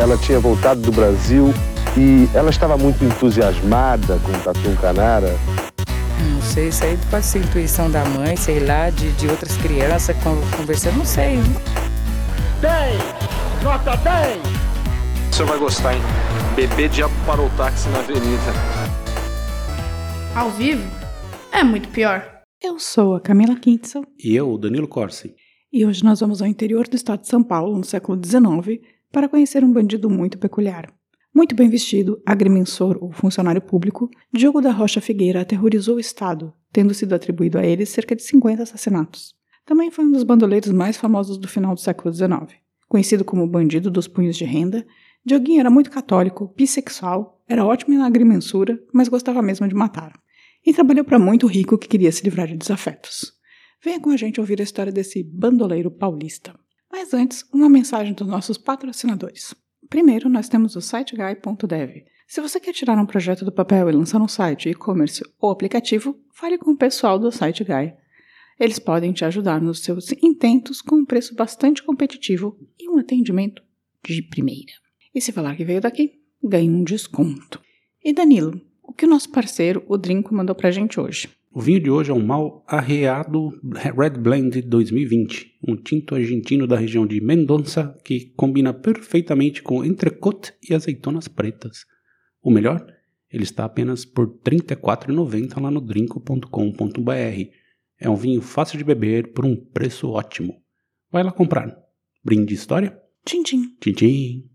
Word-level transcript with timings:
ela 0.00 0.16
tinha 0.16 0.40
voltado 0.40 0.80
do 0.80 0.90
Brasil 0.90 1.52
e 1.94 2.26
ela 2.34 2.48
estava 2.48 2.78
muito 2.78 3.04
entusiasmada 3.04 4.18
com 4.20 4.32
o 4.32 4.40
Tatu 4.40 4.80
Canara. 4.80 5.36
Não 6.32 6.40
sei, 6.40 6.68
isso 6.68 6.84
aí 6.84 6.98
pode 7.10 7.26
ser 7.26 7.40
intuição 7.40 7.90
da 7.90 8.02
mãe, 8.06 8.34
sei 8.34 8.60
lá, 8.60 8.88
de, 8.88 9.12
de 9.12 9.28
outras 9.28 9.54
crianças 9.58 10.16
conversando, 10.56 10.96
não 10.96 11.04
sei. 11.04 11.36
10! 12.62 13.62
Nota 13.62 13.94
10! 13.98 14.38
O 15.30 15.34
senhor 15.34 15.48
vai 15.48 15.58
gostar, 15.58 15.94
hein? 15.94 16.02
Bebê 16.56 16.88
diabo 16.88 17.12
parou 17.26 17.46
o 17.46 17.50
táxi 17.50 17.86
na 17.90 17.98
avenida. 17.98 18.52
Ao 20.34 20.50
vivo? 20.50 20.90
É 21.52 21.62
muito 21.62 21.90
pior. 21.90 22.26
Eu 22.62 22.78
sou 22.78 23.16
a 23.16 23.20
Camila 23.20 23.54
Kintzel. 23.54 24.04
E 24.18 24.34
eu, 24.34 24.50
o 24.50 24.58
Danilo 24.58 24.88
Corsi. 24.88 25.34
E 25.70 25.84
hoje 25.84 26.02
nós 26.02 26.20
vamos 26.20 26.40
ao 26.40 26.48
interior 26.48 26.88
do 26.88 26.96
estado 26.96 27.20
de 27.20 27.28
São 27.28 27.42
Paulo, 27.42 27.76
no 27.76 27.84
século 27.84 28.18
XIX, 28.22 28.80
para 29.12 29.28
conhecer 29.28 29.64
um 29.64 29.72
bandido 29.72 30.08
muito 30.08 30.38
peculiar. 30.38 30.92
Muito 31.34 31.54
bem 31.54 31.68
vestido, 31.68 32.20
agrimensor 32.26 32.98
ou 33.00 33.12
funcionário 33.12 33.62
público, 33.62 34.10
Diogo 34.32 34.60
da 34.60 34.72
Rocha 34.72 35.00
Figueira 35.00 35.40
aterrorizou 35.40 35.96
o 35.96 36.00
Estado, 36.00 36.52
tendo 36.72 36.92
sido 36.92 37.14
atribuído 37.14 37.58
a 37.58 37.64
ele 37.64 37.86
cerca 37.86 38.16
de 38.16 38.22
50 38.22 38.64
assassinatos. 38.64 39.34
Também 39.64 39.90
foi 39.90 40.04
um 40.04 40.10
dos 40.10 40.24
bandoleiros 40.24 40.72
mais 40.72 40.96
famosos 40.96 41.38
do 41.38 41.46
final 41.46 41.74
do 41.74 41.80
século 41.80 42.12
XIX. 42.12 42.58
Conhecido 42.88 43.24
como 43.24 43.46
bandido 43.46 43.90
dos 43.90 44.08
punhos 44.08 44.36
de 44.36 44.44
renda, 44.44 44.84
Dioguinho 45.24 45.60
era 45.60 45.70
muito 45.70 45.90
católico, 45.90 46.52
bissexual, 46.56 47.40
era 47.48 47.64
ótimo 47.64 47.96
na 47.96 48.06
agrimensura, 48.06 48.82
mas 48.92 49.08
gostava 49.08 49.40
mesmo 49.40 49.68
de 49.68 49.74
matar. 49.74 50.12
E 50.66 50.72
trabalhou 50.72 51.04
para 51.04 51.18
muito 51.18 51.46
rico 51.46 51.78
que 51.78 51.88
queria 51.88 52.10
se 52.10 52.24
livrar 52.24 52.48
de 52.48 52.56
desafetos. 52.56 53.32
Venha 53.82 54.00
com 54.00 54.10
a 54.10 54.16
gente 54.16 54.40
ouvir 54.40 54.60
a 54.60 54.64
história 54.64 54.92
desse 54.92 55.22
bandoleiro 55.22 55.90
paulista. 55.90 56.58
Mas 56.90 57.14
antes, 57.14 57.44
uma 57.52 57.68
mensagem 57.68 58.12
dos 58.12 58.26
nossos 58.26 58.58
patrocinadores. 58.58 59.54
Primeiro, 59.88 60.28
nós 60.28 60.48
temos 60.48 60.76
o 60.76 60.80
siteguy.dev. 60.80 62.04
Se 62.30 62.40
você 62.40 62.60
quer 62.60 62.72
tirar 62.72 62.96
um 62.96 63.06
projeto 63.06 63.44
do 63.44 63.50
papel 63.50 63.88
e 63.88 63.92
lançar 63.92 64.20
no 64.20 64.28
site, 64.28 64.68
e-commerce 64.68 65.20
ou 65.40 65.50
aplicativo, 65.50 66.16
fale 66.32 66.58
com 66.58 66.70
o 66.70 66.76
pessoal 66.76 67.18
do 67.18 67.32
SiteGuy. 67.32 67.92
Eles 68.58 68.78
podem 68.78 69.12
te 69.12 69.24
ajudar 69.24 69.60
nos 69.60 69.80
seus 69.80 70.12
intentos 70.22 70.80
com 70.80 70.96
um 70.96 71.04
preço 71.04 71.34
bastante 71.34 71.82
competitivo 71.82 72.56
e 72.78 72.88
um 72.88 72.98
atendimento 72.98 73.62
de 74.04 74.22
primeira. 74.22 74.72
E 75.12 75.20
se 75.20 75.32
falar 75.32 75.56
que 75.56 75.64
veio 75.64 75.80
daqui, 75.80 76.20
ganhe 76.40 76.70
um 76.70 76.84
desconto. 76.84 77.60
E 78.00 78.12
Danilo, 78.12 78.60
o 78.80 78.92
que 78.92 79.06
o 79.06 79.08
nosso 79.08 79.30
parceiro, 79.30 79.84
o 79.88 79.98
Drinco, 79.98 80.32
mandou 80.32 80.54
pra 80.54 80.70
gente 80.70 81.00
hoje? 81.00 81.28
O 81.52 81.60
vinho 81.60 81.80
de 81.80 81.90
hoje 81.90 82.12
é 82.12 82.14
um 82.14 82.24
mal 82.24 82.64
arreado 82.64 83.50
Red 83.74 84.20
Blend 84.20 84.62
2020, 84.62 85.58
um 85.66 85.74
tinto 85.74 86.14
argentino 86.14 86.64
da 86.64 86.76
região 86.76 87.04
de 87.04 87.20
Mendonça 87.20 87.98
que 88.04 88.26
combina 88.36 88.72
perfeitamente 88.72 89.60
com 89.60 89.84
entrecote 89.84 90.54
e 90.62 90.72
azeitonas 90.72 91.26
pretas. 91.26 91.84
O 92.40 92.52
melhor, 92.52 92.86
ele 93.32 93.42
está 93.42 93.64
apenas 93.64 94.04
por 94.04 94.28
R$ 94.28 94.58
34,90 94.58 95.60
lá 95.60 95.72
no 95.72 95.80
drinco.com.br. 95.80 97.50
É 97.98 98.08
um 98.08 98.16
vinho 98.16 98.40
fácil 98.40 98.78
de 98.78 98.84
beber 98.84 99.32
por 99.32 99.44
um 99.44 99.56
preço 99.56 100.08
ótimo. 100.08 100.62
Vai 101.10 101.24
lá 101.24 101.32
comprar. 101.32 101.76
Brinde 102.22 102.54
história? 102.54 102.96
Tchim, 103.24 103.42
tchim. 103.42 103.76
Tchim, 103.80 103.92
tchim. 103.92 104.50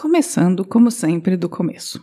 Começando, 0.00 0.64
como 0.64 0.92
sempre, 0.92 1.36
do 1.36 1.48
começo. 1.48 2.00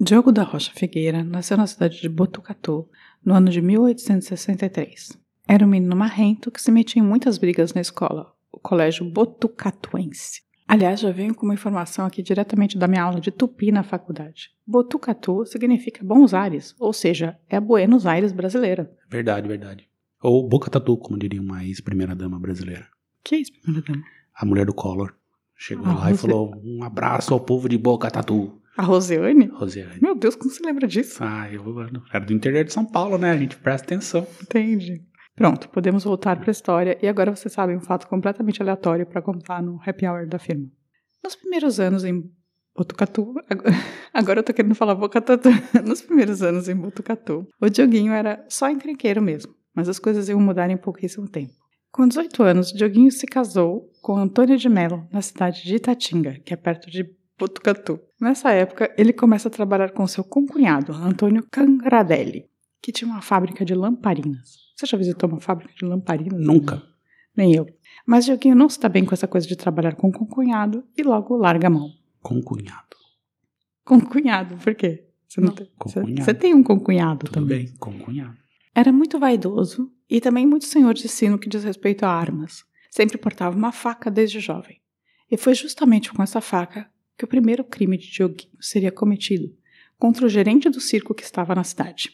Diogo 0.00 0.32
da 0.32 0.42
Rocha 0.42 0.72
Figueira 0.74 1.22
nasceu 1.22 1.58
na 1.58 1.66
cidade 1.66 2.00
de 2.00 2.08
Botucatu 2.08 2.88
no 3.22 3.34
ano 3.34 3.50
de 3.50 3.60
1863. 3.60 5.12
Era 5.46 5.66
um 5.66 5.68
menino 5.68 5.94
marrento 5.94 6.50
que 6.50 6.62
se 6.62 6.72
metia 6.72 7.02
em 7.02 7.04
muitas 7.04 7.36
brigas 7.36 7.74
na 7.74 7.82
escola, 7.82 8.32
o 8.50 8.58
Colégio 8.58 9.04
Botucatuense. 9.04 10.40
Aliás, 10.66 11.00
já 11.00 11.12
venho 11.12 11.34
com 11.34 11.44
uma 11.44 11.52
informação 11.52 12.06
aqui 12.06 12.22
diretamente 12.22 12.78
da 12.78 12.88
minha 12.88 13.02
aula 13.02 13.20
de 13.20 13.30
tupi 13.30 13.70
na 13.70 13.82
faculdade. 13.82 14.48
Botucatu 14.66 15.44
significa 15.44 16.02
bons 16.02 16.32
ares, 16.32 16.74
ou 16.80 16.94
seja, 16.94 17.38
é 17.46 17.58
a 17.58 17.60
Buenos 17.60 18.06
Aires 18.06 18.32
brasileira. 18.32 18.90
Verdade, 19.06 19.46
verdade. 19.46 19.86
Ou 20.22 20.48
Boca 20.48 20.70
Tatu, 20.70 20.96
como 20.96 21.18
diria 21.18 21.42
uma 21.42 21.62
ex-primeira-dama 21.62 22.40
brasileira. 22.40 22.88
Que 23.22 23.34
ex-primeira-dama? 23.34 24.02
A 24.34 24.46
mulher 24.46 24.64
do 24.64 24.72
Collor. 24.72 25.12
Chegou 25.58 25.86
Ah, 25.86 25.94
lá 25.94 26.08
e 26.08 26.10
Rose- 26.12 26.22
falou: 26.22 26.52
um 26.64 26.84
abraço 26.84 27.34
ao 27.34 27.40
povo 27.40 27.68
de 27.68 27.76
Boca 27.76 28.10
Tatu. 28.10 28.60
A 28.76 28.82
Rosiane? 28.82 29.46
Rosiane. 29.46 29.98
Meu 30.00 30.14
Deus, 30.14 30.36
como 30.36 30.50
você 30.52 30.64
lembra 30.64 30.86
disso? 30.86 31.18
Ah, 31.20 31.50
eu 31.52 31.64
era 32.12 32.24
do 32.24 32.32
interior 32.32 32.64
de 32.64 32.72
São 32.72 32.84
Paulo, 32.84 33.18
né? 33.18 33.32
A 33.32 33.36
gente 33.36 33.56
presta 33.56 33.84
atenção. 33.86 34.24
Entendi. 34.40 35.02
Pronto, 35.34 35.68
podemos 35.70 36.04
voltar 36.04 36.36
para 36.36 36.50
a 36.50 36.52
história 36.52 36.96
e 37.02 37.08
agora 37.08 37.34
vocês 37.34 37.52
sabem 37.52 37.76
um 37.76 37.80
fato 37.80 38.06
completamente 38.06 38.62
aleatório 38.62 39.04
para 39.04 39.20
contar 39.20 39.60
no 39.62 39.80
happy 39.84 40.06
hour 40.06 40.26
da 40.28 40.38
firma. 40.38 40.66
Nos 41.22 41.34
primeiros 41.34 41.80
anos 41.80 42.04
em 42.04 42.22
Botucatu, 42.76 43.34
ag- 43.50 43.62
agora 44.14 44.38
eu 44.40 44.44
tô 44.44 44.52
querendo 44.54 44.74
falar 44.76 44.94
Bocatatu. 44.94 45.48
Nos 45.84 46.00
primeiros 46.02 46.42
anos 46.42 46.68
em 46.68 46.76
Botucatu, 46.76 47.46
o 47.60 47.68
Dioguinho 47.68 48.12
era 48.12 48.44
só 48.48 48.70
encrenqueiro 48.70 49.20
mesmo, 49.20 49.52
mas 49.74 49.88
as 49.88 49.98
coisas 49.98 50.28
iam 50.28 50.40
mudar 50.40 50.70
em 50.70 50.76
pouquíssimo 50.76 51.28
tempo. 51.28 51.52
Com 51.98 52.06
18 52.06 52.44
anos, 52.44 52.72
Dioguinho 52.72 53.10
se 53.10 53.26
casou 53.26 53.90
com 54.00 54.16
Antônio 54.16 54.56
de 54.56 54.68
Mello, 54.68 55.08
na 55.10 55.20
cidade 55.20 55.64
de 55.64 55.74
Itatinga, 55.74 56.38
que 56.44 56.54
é 56.54 56.56
perto 56.56 56.88
de 56.88 57.04
Botucatu. 57.36 57.98
Nessa 58.20 58.52
época, 58.52 58.94
ele 58.96 59.12
começa 59.12 59.48
a 59.48 59.50
trabalhar 59.50 59.90
com 59.90 60.06
seu 60.06 60.22
concunhado, 60.22 60.92
Antônio 60.92 61.44
Cangradelli, 61.50 62.48
que 62.80 62.92
tinha 62.92 63.10
uma 63.10 63.20
fábrica 63.20 63.64
de 63.64 63.74
lamparinas. 63.74 64.58
Você 64.76 64.86
já 64.86 64.96
visitou 64.96 65.28
uma 65.28 65.40
fábrica 65.40 65.74
de 65.74 65.84
lamparinas? 65.84 66.40
Nunca. 66.40 66.80
Nem 67.36 67.52
eu. 67.52 67.66
Mas 68.06 68.26
Dioguinho 68.26 68.54
não 68.54 68.68
se 68.68 68.78
dá 68.78 68.88
bem 68.88 69.04
com 69.04 69.12
essa 69.12 69.26
coisa 69.26 69.48
de 69.48 69.56
trabalhar 69.56 69.96
com 69.96 70.12
concunhado 70.12 70.84
e 70.96 71.02
logo 71.02 71.36
larga 71.36 71.66
a 71.66 71.70
mão. 71.70 71.90
Com 72.22 72.40
cunhado. 72.40 72.96
Concunhado, 73.84 74.56
por 74.58 74.72
quê? 74.76 75.04
Você, 75.26 75.40
não 75.40 75.48
Não, 75.48 75.54
tem, 75.56 75.68
concunhado. 75.76 76.12
você, 76.14 76.22
você 76.22 76.34
tem 76.34 76.54
um 76.54 76.62
concunhado 76.62 77.26
Tudo 77.26 77.32
também. 77.34 77.64
bem, 77.66 77.76
com 77.76 77.98
cunhado. 77.98 78.38
Era 78.78 78.92
muito 78.92 79.18
vaidoso 79.18 79.90
e 80.08 80.20
também 80.20 80.46
muito 80.46 80.64
senhor 80.64 80.94
de 80.94 81.08
si 81.08 81.28
no 81.28 81.36
que 81.36 81.48
diz 81.48 81.64
respeito 81.64 82.04
a 82.04 82.08
armas. 82.08 82.64
Sempre 82.88 83.18
portava 83.18 83.56
uma 83.56 83.72
faca 83.72 84.08
desde 84.08 84.38
jovem. 84.38 84.80
E 85.28 85.36
foi 85.36 85.52
justamente 85.52 86.12
com 86.12 86.22
essa 86.22 86.40
faca 86.40 86.88
que 87.16 87.24
o 87.24 87.26
primeiro 87.26 87.64
crime 87.64 87.98
de 87.98 88.08
Dioguinho 88.08 88.52
seria 88.60 88.92
cometido 88.92 89.52
contra 89.98 90.24
o 90.24 90.28
gerente 90.28 90.70
do 90.70 90.80
circo 90.80 91.12
que 91.12 91.24
estava 91.24 91.56
na 91.56 91.64
cidade. 91.64 92.12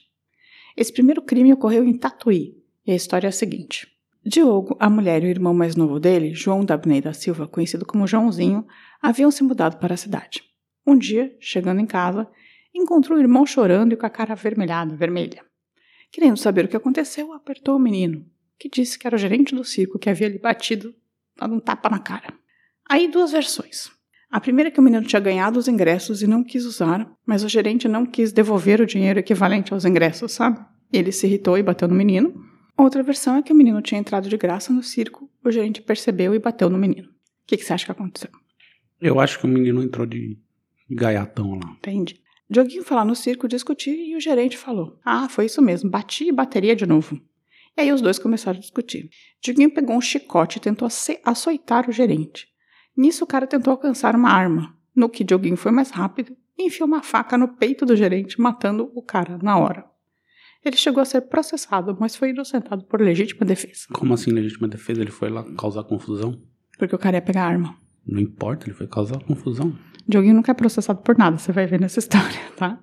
Esse 0.74 0.90
primeiro 0.90 1.20
crime 1.20 1.52
ocorreu 1.52 1.84
em 1.84 1.98
Tatuí, 1.98 2.56
e 2.86 2.92
a 2.92 2.96
história 2.96 3.26
é 3.26 3.28
a 3.28 3.32
seguinte. 3.32 3.86
Diogo, 4.24 4.74
a 4.80 4.88
mulher 4.88 5.22
e 5.22 5.26
o 5.26 5.28
irmão 5.28 5.52
mais 5.52 5.76
novo 5.76 6.00
dele, 6.00 6.32
João 6.32 6.64
Dabney 6.64 7.02
da 7.02 7.12
Silva, 7.12 7.46
conhecido 7.46 7.84
como 7.84 8.06
Joãozinho, 8.06 8.66
haviam 9.02 9.30
se 9.30 9.44
mudado 9.44 9.76
para 9.76 9.92
a 9.92 9.98
cidade. 9.98 10.42
Um 10.86 10.96
dia, 10.96 11.36
chegando 11.38 11.82
em 11.82 11.86
casa, 11.86 12.26
encontrou 12.74 13.18
o 13.18 13.20
irmão 13.20 13.44
chorando 13.44 13.92
e 13.92 13.96
com 13.98 14.06
a 14.06 14.10
cara 14.10 14.32
avermelhada, 14.32 14.96
vermelha. 14.96 15.44
Querendo 16.14 16.36
saber 16.36 16.66
o 16.66 16.68
que 16.68 16.76
aconteceu, 16.76 17.32
apertou 17.32 17.74
o 17.74 17.80
menino, 17.80 18.24
que 18.56 18.68
disse 18.68 18.96
que 18.96 19.04
era 19.04 19.16
o 19.16 19.18
gerente 19.18 19.52
do 19.52 19.64
circo 19.64 19.98
que 19.98 20.08
havia 20.08 20.28
lhe 20.28 20.38
batido, 20.38 20.94
dado 21.36 21.52
um 21.52 21.58
tapa 21.58 21.90
na 21.90 21.98
cara. 21.98 22.32
Aí 22.88 23.08
duas 23.08 23.32
versões. 23.32 23.90
A 24.30 24.40
primeira 24.40 24.68
é 24.68 24.70
que 24.70 24.78
o 24.78 24.82
menino 24.82 25.04
tinha 25.04 25.18
ganhado 25.18 25.58
os 25.58 25.66
ingressos 25.66 26.22
e 26.22 26.28
não 26.28 26.44
quis 26.44 26.64
usar, 26.66 27.12
mas 27.26 27.42
o 27.42 27.48
gerente 27.48 27.88
não 27.88 28.06
quis 28.06 28.30
devolver 28.30 28.80
o 28.80 28.86
dinheiro 28.86 29.18
equivalente 29.18 29.74
aos 29.74 29.84
ingressos, 29.84 30.30
sabe? 30.30 30.64
Ele 30.92 31.10
se 31.10 31.26
irritou 31.26 31.58
e 31.58 31.64
bateu 31.64 31.88
no 31.88 31.96
menino. 31.96 32.32
Outra 32.78 33.02
versão 33.02 33.38
é 33.38 33.42
que 33.42 33.52
o 33.52 33.56
menino 33.56 33.82
tinha 33.82 33.98
entrado 33.98 34.28
de 34.28 34.36
graça 34.36 34.72
no 34.72 34.84
circo, 34.84 35.28
o 35.44 35.50
gerente 35.50 35.82
percebeu 35.82 36.32
e 36.32 36.38
bateu 36.38 36.70
no 36.70 36.78
menino. 36.78 37.08
O 37.08 37.12
que, 37.44 37.56
que 37.56 37.64
você 37.64 37.72
acha 37.72 37.86
que 37.86 37.90
aconteceu? 37.90 38.30
Eu 39.00 39.18
acho 39.18 39.36
que 39.40 39.46
o 39.46 39.48
menino 39.48 39.82
entrou 39.82 40.06
de 40.06 40.38
gaiatão 40.88 41.54
lá. 41.54 41.72
Entende? 41.72 42.22
Dioguinho 42.48 42.84
foi 42.84 42.96
lá 42.96 43.04
no 43.04 43.14
circo 43.14 43.48
discutir 43.48 43.94
e 43.96 44.16
o 44.16 44.20
gerente 44.20 44.56
falou: 44.56 44.98
Ah, 45.04 45.28
foi 45.28 45.46
isso 45.46 45.62
mesmo, 45.62 45.90
bati 45.90 46.28
e 46.28 46.32
bateria 46.32 46.76
de 46.76 46.86
novo. 46.86 47.20
E 47.76 47.80
aí 47.80 47.92
os 47.92 48.00
dois 48.00 48.18
começaram 48.18 48.58
a 48.58 48.60
discutir. 48.60 49.10
Dioguinho 49.42 49.72
pegou 49.72 49.96
um 49.96 50.00
chicote 50.00 50.58
e 50.58 50.60
tentou 50.60 50.88
açoitar 51.24 51.88
o 51.88 51.92
gerente. 51.92 52.46
Nisso 52.96 53.24
o 53.24 53.26
cara 53.26 53.46
tentou 53.46 53.72
alcançar 53.72 54.14
uma 54.14 54.30
arma, 54.30 54.76
no 54.94 55.08
que 55.08 55.24
Dioguinho 55.24 55.56
foi 55.56 55.72
mais 55.72 55.90
rápido 55.90 56.36
e 56.56 56.66
enfiou 56.66 56.86
uma 56.86 57.02
faca 57.02 57.36
no 57.36 57.48
peito 57.48 57.84
do 57.84 57.96
gerente, 57.96 58.40
matando 58.40 58.90
o 58.94 59.02
cara 59.02 59.38
na 59.42 59.58
hora. 59.58 59.84
Ele 60.64 60.76
chegou 60.76 61.00
a 61.02 61.04
ser 61.04 61.22
processado, 61.22 61.96
mas 61.98 62.14
foi 62.14 62.30
inocentado 62.30 62.84
por 62.84 63.00
legítima 63.00 63.44
defesa, 63.44 63.86
Como 63.92 64.14
assim, 64.14 64.30
legítima 64.30 64.68
defesa? 64.68 65.00
Ele 65.02 65.10
foi 65.10 65.28
lá 65.28 65.44
causar 65.58 65.82
confusão? 65.84 66.40
porque 66.78 66.94
o 66.94 66.98
cara 66.98 67.16
ia 67.16 67.22
pegar 67.22 67.44
a 67.44 67.48
arma. 67.48 67.76
Não 68.06 68.20
importa, 68.20 68.66
ele 68.66 68.74
foi 68.74 68.86
causar 68.86 69.22
confusão. 69.24 69.76
Dioguinho 70.06 70.34
nunca 70.34 70.52
é 70.52 70.54
processado 70.54 71.00
por 71.02 71.16
nada, 71.16 71.38
você 71.38 71.52
vai 71.52 71.66
ver 71.66 71.80
nessa 71.80 71.98
história, 72.00 72.40
tá? 72.56 72.78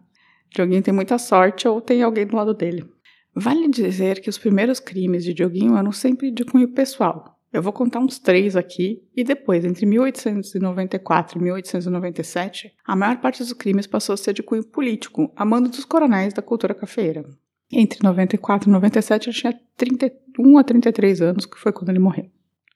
Dioguinho 0.53 0.81
tem 0.81 0.93
muita 0.93 1.17
sorte 1.17 1.67
ou 1.67 1.79
tem 1.79 2.03
alguém 2.03 2.25
do 2.25 2.35
lado 2.35 2.53
dele. 2.53 2.85
Vale 3.33 3.69
dizer 3.69 4.19
que 4.19 4.29
os 4.29 4.37
primeiros 4.37 4.79
crimes 4.79 5.23
de 5.23 5.33
Dioguinho 5.33 5.77
eram 5.77 5.91
sempre 5.91 6.31
de 6.31 6.43
cunho 6.43 6.67
pessoal. 6.73 7.39
Eu 7.53 7.61
vou 7.61 7.73
contar 7.73 7.99
uns 7.99 8.17
três 8.17 8.55
aqui, 8.55 9.03
e 9.15 9.23
depois, 9.23 9.65
entre 9.65 9.85
1894 9.85 11.37
e 11.37 11.43
1897, 11.43 12.73
a 12.85 12.95
maior 12.95 13.17
parte 13.17 13.39
dos 13.39 13.51
crimes 13.51 13.85
passou 13.85 14.13
a 14.13 14.17
ser 14.17 14.33
de 14.33 14.41
cunho 14.41 14.63
político, 14.63 15.31
a 15.35 15.43
mando 15.45 15.69
dos 15.69 15.83
coronéis 15.83 16.33
da 16.33 16.41
cultura 16.41 16.73
cafeeira. 16.73 17.25
Entre 17.69 17.99
94 18.01 18.69
e 18.69 18.71
97, 18.71 19.29
ele 19.29 19.37
tinha 19.37 19.59
31 19.75 20.57
a 20.57 20.63
33 20.63 21.21
anos, 21.21 21.45
que 21.45 21.57
foi 21.57 21.73
quando 21.73 21.89
ele 21.89 21.99
morreu. 21.99 22.29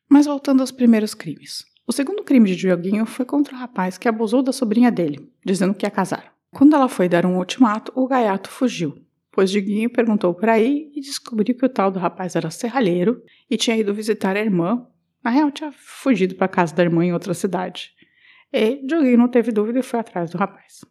Mas 0.10 0.26
voltando 0.26 0.62
aos 0.62 0.72
primeiros 0.72 1.14
crimes. 1.14 1.66
O 1.88 1.92
segundo 1.92 2.24
crime 2.24 2.50
de 2.50 2.56
Dioguinho 2.56 3.06
foi 3.06 3.26
contra 3.26 3.56
o 3.56 3.60
rapaz 3.60 3.96
que 3.96 4.08
abusou 4.08 4.42
da 4.42 4.52
sobrinha 4.52 4.92
dele, 4.92 5.32
dizendo 5.46 5.76
que 5.76 5.86
ia 5.86 5.92
casar. 5.92 6.34
Quando 6.52 6.76
ela 6.76 6.90
foi 6.90 7.08
dar 7.08 7.28
um 7.28 7.38
ultimato, 7.38 7.92
o 7.96 8.08
gaiato 8.08 8.50
fugiu, 8.50 8.98
pois 9.32 9.52
Diguinho 9.52 9.90
perguntou 9.90 10.34
por 10.34 10.50
aí 10.50 10.92
e 10.96 11.00
descobriu 11.00 11.56
que 11.56 11.66
o 11.66 11.70
tal 11.70 11.92
do 11.92 12.00
rapaz 12.00 12.36
era 12.36 12.50
serralheiro 12.50 13.22
e 13.48 13.56
tinha 13.56 13.78
ido 13.78 13.94
visitar 13.94 14.36
a 14.36 14.40
irmã. 14.40 14.88
Na 15.24 15.30
real, 15.30 15.52
tinha 15.52 15.72
fugido 15.74 16.34
para 16.34 16.48
casa 16.48 16.74
da 16.74 16.82
irmã 16.82 17.06
em 17.06 17.14
outra 17.14 17.36
cidade. 17.36 17.92
E 18.52 18.84
Dioguinho 18.88 19.18
não 19.18 19.28
teve 19.28 19.52
dúvida 19.52 19.80
e 19.80 19.84
foi 19.84 20.00
atrás 20.00 20.32
do 20.32 20.40
rapaz. 20.40 20.84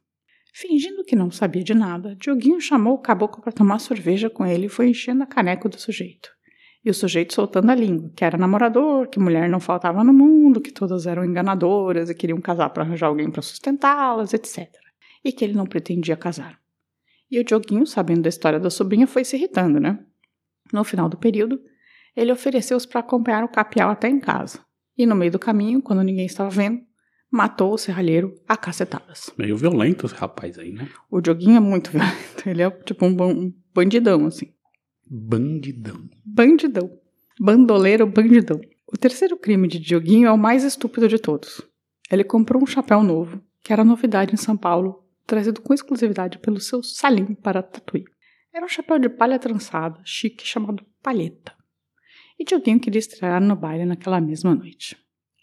Fingindo 0.52 1.02
que 1.02 1.16
não 1.16 1.32
sabia 1.32 1.64
de 1.64 1.74
nada, 1.74 2.14
Dioguinho 2.14 2.60
chamou 2.60 2.94
o 2.94 2.98
caboclo 2.98 3.42
para 3.42 3.50
tomar 3.50 3.80
cerveja 3.80 4.30
com 4.30 4.46
ele 4.46 4.66
e 4.66 4.68
foi 4.68 4.90
enchendo 4.90 5.24
a 5.24 5.26
caneca 5.26 5.68
do 5.68 5.80
sujeito. 5.80 6.30
E 6.84 6.90
o 6.90 6.94
sujeito 6.94 7.32
soltando 7.32 7.70
a 7.70 7.74
língua, 7.74 8.10
que 8.14 8.24
era 8.24 8.36
namorador, 8.36 9.08
que 9.08 9.18
mulher 9.18 9.48
não 9.48 9.58
faltava 9.58 10.04
no 10.04 10.12
mundo, 10.12 10.60
que 10.60 10.70
todas 10.70 11.06
eram 11.06 11.24
enganadoras 11.24 12.10
e 12.10 12.14
queriam 12.14 12.40
casar 12.40 12.68
para 12.70 12.82
arranjar 12.82 13.06
alguém 13.06 13.30
para 13.30 13.40
sustentá-las, 13.40 14.34
etc. 14.34 14.68
E 15.24 15.32
que 15.32 15.44
ele 15.44 15.54
não 15.54 15.64
pretendia 15.64 16.16
casar. 16.16 16.60
E 17.30 17.40
o 17.40 17.44
Dioguinho, 17.44 17.86
sabendo 17.86 18.22
da 18.22 18.28
história 18.28 18.60
da 18.60 18.68
sobrinha, 18.68 19.06
foi 19.06 19.24
se 19.24 19.36
irritando, 19.36 19.80
né? 19.80 19.98
No 20.72 20.84
final 20.84 21.08
do 21.08 21.16
período, 21.16 21.58
ele 22.14 22.30
ofereceu-os 22.30 22.86
para 22.86 23.00
acompanhar 23.00 23.44
o 23.44 23.48
capial 23.48 23.90
até 23.90 24.08
em 24.08 24.20
casa. 24.20 24.60
E 24.96 25.06
no 25.06 25.16
meio 25.16 25.32
do 25.32 25.38
caminho, 25.38 25.82
quando 25.82 26.02
ninguém 26.02 26.26
estava 26.26 26.50
vendo, 26.50 26.80
matou 27.30 27.74
o 27.74 27.78
serralheiro 27.78 28.32
a 28.46 28.56
cacetadas. 28.56 29.30
Meio 29.36 29.56
violento 29.56 30.06
esse 30.06 30.14
rapaz 30.14 30.58
aí, 30.58 30.72
né? 30.72 30.88
O 31.10 31.20
Dioguinho 31.20 31.56
é 31.56 31.60
muito 31.60 31.90
violento. 31.90 32.14
Ele 32.46 32.62
é 32.62 32.70
tipo 32.70 33.04
um, 33.04 33.22
um 33.22 33.52
bandidão, 33.74 34.26
assim. 34.26 34.53
Bandidão. 35.06 36.08
Bandidão. 36.24 36.98
Bandoleiro 37.38 38.06
bandidão. 38.06 38.60
O 38.86 38.96
terceiro 38.96 39.36
crime 39.36 39.68
de 39.68 39.78
Dioguinho 39.78 40.26
é 40.26 40.32
o 40.32 40.38
mais 40.38 40.64
estúpido 40.64 41.08
de 41.08 41.18
todos. 41.18 41.60
Ele 42.10 42.24
comprou 42.24 42.62
um 42.62 42.66
chapéu 42.66 43.02
novo, 43.02 43.42
que 43.62 43.72
era 43.72 43.84
novidade 43.84 44.32
em 44.32 44.36
São 44.36 44.56
Paulo, 44.56 45.04
trazido 45.26 45.60
com 45.60 45.74
exclusividade 45.74 46.38
pelo 46.38 46.60
seu 46.60 46.82
Salim 46.82 47.34
para 47.34 47.62
Tatuí. 47.62 48.04
Era 48.52 48.64
um 48.64 48.68
chapéu 48.68 48.98
de 48.98 49.08
palha 49.08 49.38
trançada, 49.38 50.00
chique, 50.04 50.46
chamado 50.46 50.84
palheta. 51.02 51.52
E 52.38 52.44
Dioguinho 52.44 52.80
queria 52.80 52.98
estrear 52.98 53.42
no 53.42 53.56
baile 53.56 53.84
naquela 53.84 54.20
mesma 54.20 54.54
noite. 54.54 54.96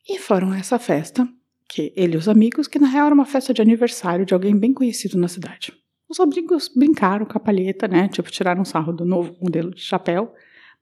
E 0.07 0.17
foram 0.17 0.51
a 0.51 0.57
essa 0.57 0.79
festa, 0.79 1.27
que 1.67 1.93
ele 1.95 2.15
e 2.15 2.17
os 2.17 2.27
amigos, 2.27 2.67
que 2.67 2.79
na 2.79 2.87
real 2.87 3.07
era 3.07 3.15
uma 3.15 3.25
festa 3.25 3.53
de 3.53 3.61
aniversário 3.61 4.25
de 4.25 4.33
alguém 4.33 4.57
bem 4.57 4.73
conhecido 4.73 5.17
na 5.17 5.27
cidade. 5.27 5.73
Os 6.11 6.19
amigos 6.19 6.67
brincaram 6.67 7.25
com 7.25 7.37
a 7.37 7.39
palheta, 7.39 7.87
né? 7.87 8.09
Tipo, 8.09 8.29
tiraram 8.29 8.65
sarro 8.65 8.91
do 8.91 9.05
novo 9.05 9.33
modelo 9.41 9.73
de 9.73 9.79
chapéu, 9.79 10.33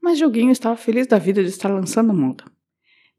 mas 0.01 0.17
Dioguinho 0.17 0.49
estava 0.49 0.75
feliz 0.75 1.05
da 1.05 1.19
vida 1.19 1.43
de 1.43 1.49
estar 1.49 1.69
lançando 1.69 2.11
moda. 2.15 2.45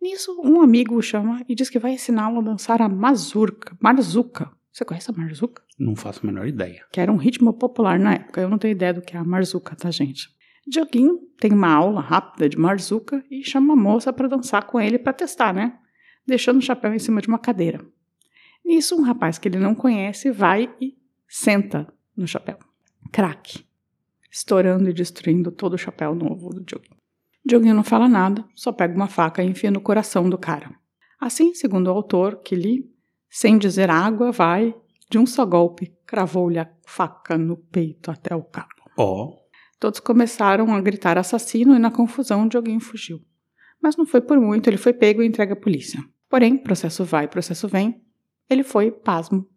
Nisso, 0.02 0.36
um 0.42 0.60
amigo 0.60 0.96
o 0.96 1.02
chama 1.02 1.44
e 1.48 1.54
diz 1.54 1.70
que 1.70 1.78
vai 1.78 1.92
ensiná-lo 1.92 2.40
a 2.40 2.42
dançar 2.42 2.82
a 2.82 2.88
mazurca, 2.88 3.78
marzuca. 3.80 4.50
Você 4.72 4.84
conhece 4.84 5.08
a 5.08 5.14
marzuca? 5.14 5.62
Não 5.78 5.94
faço 5.94 6.18
a 6.24 6.26
menor 6.26 6.48
ideia. 6.48 6.84
Que 6.90 7.00
era 7.00 7.12
um 7.12 7.16
ritmo 7.16 7.52
popular 7.52 7.96
na 7.96 8.14
época. 8.14 8.40
Eu 8.40 8.48
não 8.48 8.58
tenho 8.58 8.72
ideia 8.72 8.92
do 8.92 9.02
que 9.02 9.16
é 9.16 9.20
a 9.20 9.24
marzuca, 9.24 9.76
tá, 9.76 9.88
gente? 9.92 10.28
Dioguinho 10.66 11.16
tem 11.38 11.52
uma 11.52 11.72
aula 11.72 12.00
rápida 12.00 12.48
de 12.48 12.58
marzuca 12.58 13.24
e 13.30 13.44
chama 13.44 13.74
a 13.74 13.76
moça 13.76 14.12
para 14.12 14.26
dançar 14.26 14.66
com 14.66 14.80
ele 14.80 14.98
para 14.98 15.12
testar, 15.12 15.54
né? 15.54 15.78
Deixando 16.26 16.58
o 16.58 16.62
chapéu 16.62 16.92
em 16.92 16.98
cima 16.98 17.22
de 17.22 17.28
uma 17.28 17.38
cadeira. 17.38 17.80
Nisso, 18.64 18.96
um 18.96 19.02
rapaz 19.02 19.38
que 19.38 19.46
ele 19.46 19.60
não 19.60 19.76
conhece 19.76 20.32
vai 20.32 20.74
e 20.80 20.98
senta 21.28 21.86
no 22.20 22.26
chapéu. 22.26 22.58
Craque. 23.10 23.64
Estourando 24.30 24.88
e 24.88 24.92
destruindo 24.92 25.50
todo 25.50 25.74
o 25.74 25.78
chapéu 25.78 26.14
novo 26.14 26.50
do 26.50 26.62
Dioguinho. 26.62 26.96
Dioguinho 27.44 27.74
não 27.74 27.82
fala 27.82 28.08
nada, 28.08 28.44
só 28.54 28.70
pega 28.70 28.94
uma 28.94 29.08
faca 29.08 29.42
e 29.42 29.46
enfia 29.46 29.70
no 29.70 29.80
coração 29.80 30.28
do 30.28 30.38
cara. 30.38 30.70
Assim, 31.18 31.54
segundo 31.54 31.88
o 31.88 31.90
autor, 31.90 32.36
que 32.36 32.54
li, 32.54 32.88
sem 33.28 33.58
dizer 33.58 33.90
água, 33.90 34.30
vai, 34.30 34.74
de 35.10 35.18
um 35.18 35.26
só 35.26 35.44
golpe, 35.44 35.96
cravou-lhe 36.06 36.58
a 36.58 36.70
faca 36.86 37.36
no 37.36 37.56
peito 37.56 38.10
até 38.10 38.34
o 38.34 38.42
cabo. 38.42 38.68
Ó. 38.96 39.24
Oh. 39.24 39.40
Todos 39.78 39.98
começaram 39.98 40.74
a 40.74 40.80
gritar 40.80 41.16
assassino 41.16 41.74
e 41.74 41.78
na 41.78 41.90
confusão 41.90 42.46
Dioguinho 42.46 42.80
fugiu. 42.80 43.20
Mas 43.82 43.96
não 43.96 44.04
foi 44.04 44.20
por 44.20 44.38
muito, 44.38 44.68
ele 44.68 44.76
foi 44.76 44.92
pego 44.92 45.22
e 45.22 45.26
entregue 45.26 45.54
à 45.54 45.56
polícia. 45.56 46.04
Porém, 46.28 46.58
processo 46.58 47.02
vai, 47.02 47.26
processo 47.26 47.66
vem, 47.66 48.02
ele 48.48 48.62
foi, 48.62 48.90
pasmo, 48.90 49.48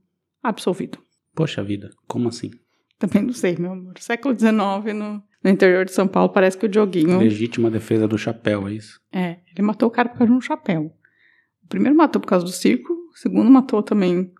absolvido. 0.42 1.03
Poxa 1.36 1.64
vida, 1.64 1.90
como 2.08 2.30
assim? 2.30 2.52
Também 3.00 3.24
não 3.24 3.34
sei, 3.34 3.56
meu 3.58 3.72
amor. 3.72 3.94
Século 4.00 4.38
XIX, 4.38 4.54
no, 4.96 5.24
no 5.44 5.50
interior 5.50 5.86
de 5.86 5.92
São 5.92 6.08
Paulo, 6.08 6.30
parece 6.30 6.58
que 6.58 6.66
o 6.66 6.70
Dioguinho. 6.70 7.20
Legítima 7.20 7.70
defesa 7.70 8.08
do 8.08 8.18
chapéu, 8.18 8.68
é 8.68 8.74
isso? 8.74 9.00
É, 9.12 9.40
ele 9.52 9.66
matou 9.66 9.90
o 9.90 9.92
cara 9.92 10.10
por 10.10 10.20
causa 10.20 10.32
de 10.32 10.38
um 10.38 10.42
chapéu. 10.42 10.94
O 11.64 11.68
primeiro 11.68 11.98
matou 11.98 12.22
por 12.22 12.28
causa 12.28 12.46
do 12.46 12.52
circo, 12.52 12.94
o 12.94 13.18
segundo 13.18 13.50
matou 13.50 13.82
também 13.82 14.32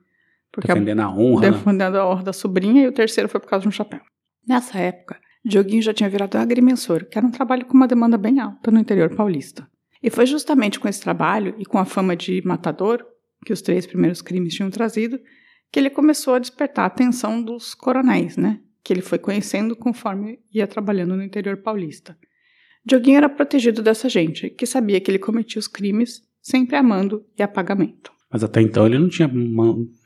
porque 0.54 0.68
defendendo 0.68 1.00
a 1.00 1.12
honra. 1.12 1.52
Defendendo 1.52 1.96
a 1.96 2.08
honra 2.08 2.24
da 2.24 2.34
sobrinha, 2.34 2.84
e 2.84 2.88
o 2.88 2.92
terceiro 2.92 3.28
foi 3.28 3.42
por 3.42 3.50
causa 3.50 3.64
de 3.64 3.68
um 3.68 3.72
chapéu. 3.72 4.02
Nessa 4.48 4.78
época, 4.78 5.20
Dioguinho 5.44 5.82
já 5.82 5.94
tinha 5.94 6.10
virado 6.10 6.38
agrimensor, 6.38 7.06
que 7.06 7.18
era 7.18 7.26
um 7.26 7.32
trabalho 7.32 7.66
com 7.66 7.74
uma 7.74 7.88
demanda 7.88 8.18
bem 8.18 8.40
alta 8.40 8.70
no 8.70 8.80
interior 8.80 9.14
paulista. 9.16 9.68
E 10.02 10.12
foi 10.12 10.28
justamente 10.28 10.80
com 10.80 10.88
esse 10.88 11.02
trabalho 11.02 11.56
e 11.58 11.66
com 11.66 11.80
a 11.80 11.86
fama 11.86 12.16
de 12.16 12.42
matador, 12.46 13.04
que 13.44 13.52
os 13.52 13.62
três 13.62 13.88
primeiros 13.88 14.22
crimes 14.22 14.54
tinham 14.54 14.70
trazido, 14.70 15.20
que 15.74 15.80
ele 15.80 15.90
começou 15.90 16.36
a 16.36 16.40
despertar 16.40 16.84
a 16.84 16.86
atenção 16.86 17.42
dos 17.42 17.74
coronéis, 17.74 18.38
né? 18.38 18.60
Que 18.84 18.94
ele 18.94 19.02
foi 19.02 19.18
conhecendo 19.18 19.76
conforme 19.76 20.38
ia 20.54 20.68
trabalhando 20.68 21.16
no 21.16 21.24
interior 21.24 21.58
paulista. 21.58 22.16
Dioguinho 22.86 23.18
era 23.18 23.28
protegido 23.28 23.82
dessa 23.82 24.08
gente, 24.08 24.52
que 24.52 24.68
sabia 24.68 25.02
que 25.02 25.10
ele 25.10 25.18
cometia 25.18 25.60
os 25.60 25.68
crimes 25.68 26.22
sempre 26.40 26.76
amando 26.76 27.26
e 27.36 27.42
a 27.42 27.48
pagamento. 27.48 28.12
Mas 28.32 28.44
até 28.44 28.62
então 28.62 28.86
ele 28.86 29.00
não 29.00 29.10
tinha 29.10 29.28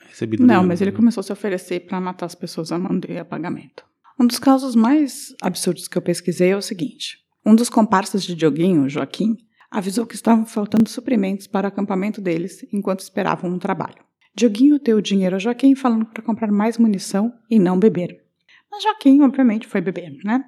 recebido 0.07 0.45
Não, 0.45 0.65
mas 0.65 0.79
ele 0.79 0.93
começou 0.93 1.19
a 1.19 1.23
se 1.23 1.33
oferecer 1.33 1.81
para 1.81 1.99
matar 1.99 2.27
as 2.27 2.35
pessoas 2.35 2.71
amando 2.71 3.11
e 3.11 3.17
a 3.17 3.25
pagamento. 3.25 3.83
Um 4.17 4.25
dos 4.25 4.39
casos 4.39 4.73
mais 4.73 5.35
absurdos 5.41 5.89
que 5.89 5.97
eu 5.97 6.01
pesquisei 6.01 6.51
é 6.51 6.57
o 6.57 6.61
seguinte: 6.61 7.17
um 7.45 7.53
dos 7.53 7.69
comparsas 7.69 8.23
de 8.23 8.35
Dioguinho, 8.35 8.87
Joaquim, 8.87 9.35
avisou 9.69 10.05
que 10.05 10.15
estavam 10.15 10.45
faltando 10.45 10.87
suprimentos 10.87 11.45
para 11.45 11.65
o 11.65 11.67
acampamento 11.67 12.21
deles 12.21 12.65
enquanto 12.71 13.01
esperavam 13.01 13.51
um 13.51 13.59
trabalho. 13.59 14.07
Dioguinho 14.37 14.77
deu 14.77 15.01
dinheiro 15.01 15.35
a 15.35 15.39
Joaquim 15.39 15.73
falando 15.73 16.05
para 16.05 16.21
comprar 16.21 16.51
mais 16.51 16.77
munição 16.77 17.33
e 17.49 17.57
não 17.57 17.79
beber. 17.79 18.23
Mas 18.69 18.83
Joaquim, 18.83 19.19
obviamente, 19.21 19.65
foi 19.65 19.81
beber, 19.81 20.15
né? 20.23 20.45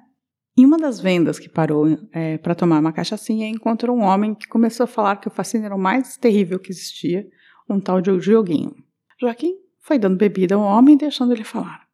Em 0.56 0.64
uma 0.64 0.78
das 0.78 1.00
vendas 1.00 1.40
que 1.40 1.48
parou 1.48 1.98
é, 2.12 2.38
para 2.38 2.54
tomar 2.54 2.78
uma 2.78 2.92
cachaçinha, 2.92 3.48
encontrou 3.48 3.96
um 3.96 4.02
homem 4.02 4.32
que 4.32 4.46
começou 4.46 4.84
a 4.84 4.86
falar 4.86 5.16
que 5.16 5.26
o 5.26 5.30
fascínio 5.30 5.66
era 5.66 5.74
o 5.74 5.78
mais 5.78 6.16
terrível 6.16 6.60
que 6.60 6.70
existia, 6.70 7.26
um 7.68 7.80
tal 7.80 8.00
de 8.00 8.16
Dioguinho. 8.16 8.76
Joaquim 9.20 9.56
foi 9.80 9.98
dando 9.98 10.16
bebida 10.16 10.54
ao 10.54 10.62
homem, 10.62 10.96
deixando 10.96 11.32
ele 11.32 11.42
falar. 11.42 11.84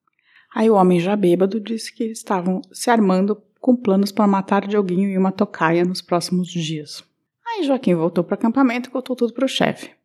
Aí 0.54 0.68
o 0.68 0.74
homem, 0.74 1.00
já 1.00 1.16
bêbado, 1.16 1.58
disse 1.58 1.94
que 1.94 2.04
estavam 2.04 2.60
se 2.72 2.90
armando 2.90 3.42
com 3.58 3.74
planos 3.74 4.12
para 4.12 4.26
matar 4.26 4.66
Dioguinho 4.66 5.08
e 5.08 5.16
uma 5.16 5.32
tocaia 5.32 5.82
nos 5.82 6.02
próximos 6.02 6.48
dias. 6.48 7.02
Aí 7.46 7.62
Joaquim 7.62 7.94
voltou 7.94 8.22
para 8.22 8.34
o 8.34 8.38
acampamento 8.38 8.90
e 8.90 8.92
contou 8.92 9.16
tudo 9.16 9.32
para 9.32 9.46
o 9.46 9.48
chefe 9.48 9.96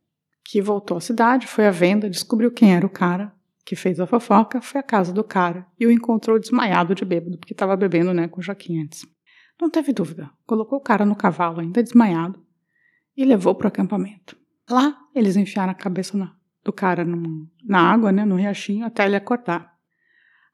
que 0.51 0.62
voltou 0.62 0.98
à 0.98 1.00
cidade, 1.00 1.48
foi 1.48 1.65
à 1.65 1.72
venda, 1.72 2.10
descobriu 2.10 2.51
quem 2.51 2.75
era 2.75 2.86
o 2.86 2.89
cara 2.89 3.34
que 3.63 3.74
fez 3.74 4.01
a 4.01 4.05
fofoca, 4.05 4.62
foi 4.62 4.81
à 4.81 4.84
casa 4.84 5.13
do 5.13 5.24
cara 5.24 5.65
e 5.79 5.88
o 5.88 5.91
encontrou 5.91 6.38
desmaiado 6.38 6.93
de 6.93 7.05
bêbado, 7.05 7.38
porque 7.38 7.53
estava 7.53 7.77
bebendo 7.77 8.13
né, 8.13 8.27
com 8.27 8.41
o 8.41 8.43
Joaquim 8.43 8.84
antes. 8.84 9.05
Não 9.62 9.70
teve 9.70 9.93
dúvida, 9.93 10.29
colocou 10.46 10.77
o 10.77 10.81
cara 10.81 11.05
no 11.05 11.15
cavalo, 11.15 11.62
ainda 11.62 11.81
desmaiado, 11.81 12.46
e 13.15 13.24
levou 13.24 13.55
para 13.55 13.65
o 13.65 13.67
acampamento. 13.70 14.36
Lá, 14.70 14.98
eles 15.15 15.38
enfiaram 15.38 15.72
a 15.72 15.75
cabeça 15.75 16.17
na, 16.17 16.36
do 16.65 16.74
cara 16.74 17.05
no, 17.05 17.50
na 17.63 17.79
água, 17.89 18.12
né, 18.12 18.25
no 18.25 18.36
riachinho, 18.36 18.86
até 18.86 19.05
ele 19.05 19.15
acordar. 19.15 19.74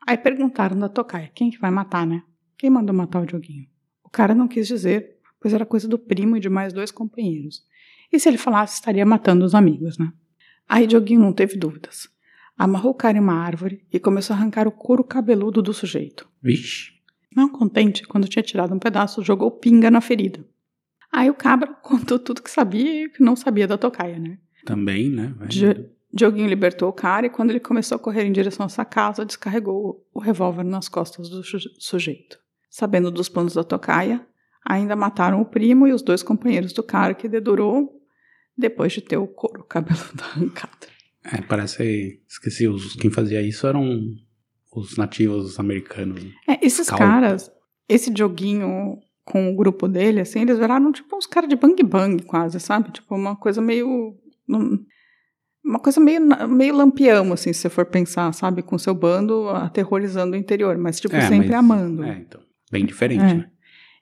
Aí 0.05 0.15
perguntaram 0.15 0.77
da 0.77 0.89
tocaia, 0.89 1.31
quem 1.33 1.49
que 1.49 1.57
vai 1.57 1.71
matar, 1.71 2.05
né? 2.05 2.21
Quem 2.55 2.69
mandou 2.69 2.95
matar 2.95 3.23
o 3.23 3.25
Dioguinho? 3.25 3.65
O 4.03 4.09
cara 4.11 4.35
não 4.35 4.47
quis 4.47 4.67
dizer, 4.67 5.17
pois 5.39 5.55
era 5.55 5.65
coisa 5.65 5.87
do 5.87 5.97
primo 5.97 6.37
e 6.37 6.39
de 6.39 6.49
mais 6.49 6.71
dois 6.71 6.91
companheiros. 6.91 7.65
E 8.11 8.19
se 8.19 8.29
ele 8.29 8.37
falasse, 8.37 8.75
estaria 8.75 9.05
matando 9.05 9.45
os 9.45 9.53
amigos, 9.53 9.97
né? 9.97 10.11
Aí 10.67 10.87
Dioguinho 10.87 11.19
não 11.19 11.33
teve 11.33 11.57
dúvidas. 11.57 12.09
Amarrou 12.57 12.91
o 12.91 12.95
cara 12.95 13.17
em 13.17 13.21
uma 13.21 13.33
árvore 13.33 13.85
e 13.91 13.99
começou 13.99 14.33
a 14.33 14.39
arrancar 14.39 14.67
o 14.67 14.71
couro 14.71 15.03
cabeludo 15.03 15.61
do 15.61 15.73
sujeito. 15.73 16.27
Vixe. 16.41 16.91
Não 17.35 17.49
contente, 17.49 18.07
quando 18.07 18.27
tinha 18.27 18.41
tirado 18.41 18.73
um 18.73 18.79
pedaço, 18.79 19.21
jogou 19.21 19.51
pinga 19.51 19.91
na 19.91 20.01
ferida. 20.01 20.43
Aí 21.11 21.29
o 21.29 21.35
cabra 21.35 21.73
contou 21.83 22.17
tudo 22.17 22.41
que 22.41 22.49
sabia 22.49 23.05
e 23.05 23.09
que 23.09 23.21
não 23.21 23.35
sabia 23.35 23.67
da 23.67 23.77
tocaia, 23.77 24.17
né? 24.17 24.39
Também, 24.65 25.09
né? 25.09 25.35
Dioguinho 26.11 26.47
libertou 26.47 26.89
o 26.89 26.93
cara 26.93 27.27
e 27.27 27.29
quando 27.29 27.51
ele 27.51 27.59
começou 27.59 27.95
a 27.95 27.99
correr 27.99 28.25
em 28.25 28.31
direção 28.31 28.65
à 28.65 28.69
sua 28.69 28.85
casa, 28.85 29.25
descarregou 29.25 30.05
o 30.13 30.19
revólver 30.19 30.63
nas 30.63 30.89
costas 30.89 31.29
do 31.29 31.43
sujeito. 31.79 32.39
Sabendo 32.69 33.11
dos 33.11 33.29
planos 33.29 33.53
da 33.53 33.63
tocaia, 33.63 34.25
Ainda 34.69 34.97
mataram 34.97 35.39
o 35.39 35.45
primo 35.45 35.87
e 35.87 35.93
os 35.93 36.01
dois 36.01 36.21
companheiros 36.21 36.73
do 36.73 36.83
cara 36.83 37.13
que 37.13 37.29
dedurou 37.29 37.96
depois 38.57 38.91
de 38.93 39.01
ter 39.01 39.17
o 39.17 39.27
couro 39.27 39.63
cabeludo 39.63 40.23
arrancado. 40.23 40.87
É, 41.23 41.41
parece. 41.41 42.21
Esqueci, 42.27 42.67
os, 42.67 42.95
quem 42.95 43.11
fazia 43.11 43.41
isso 43.41 43.67
eram 43.67 44.15
os 44.73 44.95
nativos 44.97 45.59
americanos. 45.59 46.23
É, 46.47 46.65
esses 46.65 46.87
Calma. 46.89 47.05
caras, 47.05 47.51
esse 47.89 48.11
joguinho 48.15 48.97
com 49.25 49.51
o 49.51 49.55
grupo 49.55 49.87
dele, 49.89 50.21
assim, 50.21 50.41
eles 50.41 50.57
viraram 50.57 50.89
tipo 50.91 51.15
uns 51.17 51.25
caras 51.25 51.49
de 51.49 51.55
bang 51.57 51.83
bang 51.83 52.23
quase, 52.23 52.59
sabe? 52.61 52.91
Tipo 52.91 53.13
uma 53.15 53.35
coisa 53.35 53.61
meio. 53.61 54.15
Uma 55.63 55.79
coisa 55.79 55.99
meio, 55.99 56.21
meio 56.47 56.73
lampião, 56.75 57.33
assim, 57.33 57.51
se 57.51 57.59
você 57.59 57.69
for 57.69 57.85
pensar, 57.85 58.31
sabe? 58.33 58.61
Com 58.61 58.77
seu 58.77 58.93
bando 58.95 59.49
aterrorizando 59.49 60.33
o 60.33 60.39
interior, 60.39 60.77
mas, 60.77 60.97
tipo, 60.99 61.13
É, 61.15 61.27
sempre 61.27 61.49
mas- 61.49 61.57
amando. 61.59 62.03
É, 62.05 62.19
então. 62.19 62.39
Bem 62.71 62.85
diferente, 62.85 63.21
É. 63.21 63.33
né? 63.33 63.51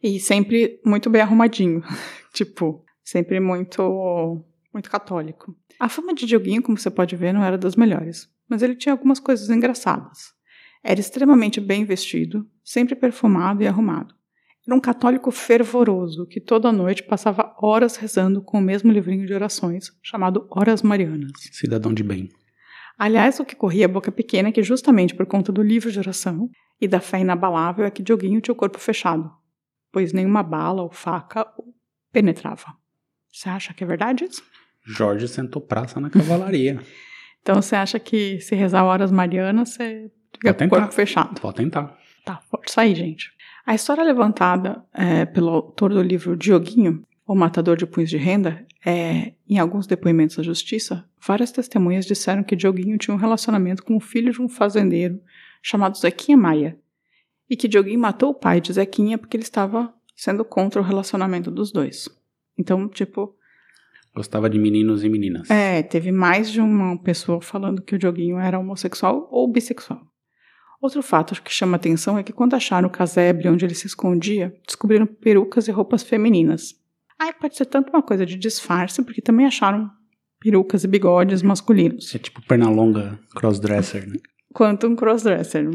E 0.03 0.19
sempre 0.19 0.79
muito 0.85 1.09
bem 1.09 1.23
arrumadinho. 1.23 1.81
tipo, 2.33 2.84
sempre 3.05 3.39
muito, 3.39 4.43
muito 4.73 4.89
católico. 4.89 5.55
A 5.79 5.87
fama 5.87 6.13
de 6.13 6.25
Dioguinho, 6.25 6.63
como 6.63 6.77
você 6.77 6.89
pode 6.89 7.15
ver, 7.15 7.33
não 7.33 7.43
era 7.43 7.57
das 7.57 7.75
melhores. 7.75 8.27
Mas 8.49 8.61
ele 8.61 8.75
tinha 8.75 8.91
algumas 8.93 9.19
coisas 9.19 9.49
engraçadas. 9.49 10.33
Era 10.83 10.99
extremamente 10.99 11.61
bem 11.61 11.85
vestido, 11.85 12.45
sempre 12.63 12.95
perfumado 12.95 13.63
e 13.63 13.67
arrumado. 13.67 14.13
Era 14.67 14.75
um 14.75 14.79
católico 14.79 15.29
fervoroso 15.29 16.25
que 16.25 16.41
toda 16.41 16.71
noite 16.71 17.03
passava 17.03 17.55
horas 17.61 17.95
rezando 17.95 18.41
com 18.41 18.57
o 18.57 18.61
mesmo 18.61 18.91
livrinho 18.91 19.25
de 19.25 19.33
orações, 19.33 19.91
chamado 20.01 20.47
Horas 20.49 20.81
Marianas. 20.81 21.31
Cidadão 21.51 21.93
de 21.93 22.03
bem. 22.03 22.29
Aliás, 22.97 23.39
o 23.39 23.45
que 23.45 23.55
corria 23.55 23.85
a 23.85 23.89
boca 23.89 24.11
pequena 24.11 24.49
é 24.49 24.51
que, 24.51 24.63
justamente 24.63 25.13
por 25.13 25.25
conta 25.25 25.51
do 25.51 25.61
livro 25.61 25.91
de 25.91 25.99
oração 25.99 26.49
e 26.79 26.87
da 26.87 26.99
fé 26.99 27.19
inabalável, 27.19 27.85
é 27.85 27.91
que 27.91 28.01
Dioguinho 28.01 28.41
tinha 28.41 28.53
o 28.53 28.57
corpo 28.57 28.79
fechado, 28.79 29.31
pois 29.91 30.13
nenhuma 30.13 30.41
bala 30.41 30.81
ou 30.81 30.89
faca 30.89 31.45
o 31.57 31.73
penetrava. 32.11 32.73
Você 33.35 33.49
acha 33.49 33.73
que 33.73 33.83
é 33.83 33.87
verdade 33.87 34.23
isso? 34.23 34.41
Jorge 34.85 35.27
sentou 35.27 35.61
praça 35.61 35.99
na 35.99 36.09
cavalaria. 36.09 36.79
Então 37.41 37.61
você 37.61 37.75
acha 37.75 37.99
que 37.99 38.39
se 38.39 38.55
rezar 38.55 38.83
horas 38.83 39.11
marianas, 39.11 39.69
você 39.69 40.09
fica 40.33 40.51
Pode 40.51 40.67
com 40.67 40.75
o 40.75 40.79
corpo 40.79 40.95
fechado? 40.95 41.39
Pode 41.39 41.57
tentar. 41.57 41.95
Tá, 42.25 42.41
força 42.49 42.81
aí, 42.81 42.95
gente. 42.95 43.31
A 43.63 43.75
história 43.75 44.03
levantada 44.03 44.83
é, 44.91 45.27
pelo 45.27 45.49
autor 45.49 45.93
do 45.93 46.01
livro 46.01 46.35
Dioguinho, 46.35 47.05
o 47.23 47.35
matador 47.35 47.77
de 47.77 47.85
punhos 47.85 48.09
de 48.09 48.17
renda, 48.17 48.65
é, 48.83 49.33
em 49.47 49.59
alguns 49.59 49.85
depoimentos 49.85 50.39
à 50.39 50.41
justiça, 50.41 51.07
várias 51.23 51.51
testemunhas 51.51 52.07
disseram 52.07 52.43
que 52.43 52.55
Dioguinho 52.55 52.97
tinha 52.97 53.13
um 53.13 53.19
relacionamento 53.19 53.83
com 53.83 53.95
o 53.95 53.99
filho 54.01 54.33
de 54.33 54.41
um 54.41 54.49
fazendeiro 54.49 55.21
chamado 55.61 55.99
Zequinha 55.99 56.35
Maia, 56.35 56.79
e 57.47 57.55
que 57.55 57.67
Dioguinho 57.67 57.99
matou 57.99 58.31
o 58.31 58.33
pai 58.33 58.59
de 58.59 58.73
Zequinha 58.73 59.19
porque 59.19 59.37
ele 59.37 59.43
estava 59.43 59.93
sendo 60.15 60.43
contra 60.43 60.81
o 60.81 60.83
relacionamento 60.83 61.51
dos 61.51 61.71
dois. 61.71 62.09
Então, 62.57 62.87
tipo, 62.87 63.35
Gostava 64.15 64.49
de 64.49 64.57
meninos 64.57 65.03
e 65.03 65.09
meninas. 65.09 65.49
é, 65.49 65.83
teve 65.83 66.11
mais 66.11 66.49
de 66.49 66.61
uma 66.61 66.97
pessoa 66.97 67.41
falando 67.41 67.81
que 67.81 67.95
o 67.95 67.99
Dioguinho 67.99 68.39
era 68.39 68.57
homossexual 68.57 69.27
ou 69.29 69.51
bissexual. 69.51 70.01
Outro 70.81 71.01
fato 71.01 71.41
que 71.41 71.51
chama 71.51 71.75
atenção 71.75 72.17
é 72.17 72.23
que 72.23 72.31
quando 72.31 72.53
acharam 72.53 72.87
o 72.87 72.91
casebre 72.91 73.49
onde 73.49 73.65
ele 73.65 73.73
se 73.75 73.87
escondia, 73.87 74.53
descobriram 74.65 75.05
perucas 75.05 75.67
e 75.67 75.71
roupas 75.71 76.03
femininas. 76.03 76.75
Aí 77.19 77.33
pode 77.33 77.55
ser 77.57 77.65
tanto 77.65 77.89
uma 77.89 78.01
coisa 78.03 78.25
de 78.25 78.35
disfarce, 78.37 79.03
porque 79.03 79.21
também 79.21 79.45
acharam 79.45 79.89
perucas 80.39 80.83
e 80.83 80.87
bigodes 80.87 81.41
masculinos, 81.41 82.13
É 82.13 82.19
tipo 82.19 82.41
Pernalonga 82.45 83.17
crossdresser, 83.35 84.07
né? 84.07 84.17
quanto 84.53 84.85
um 84.87 84.95
crossdresser. 84.95 85.65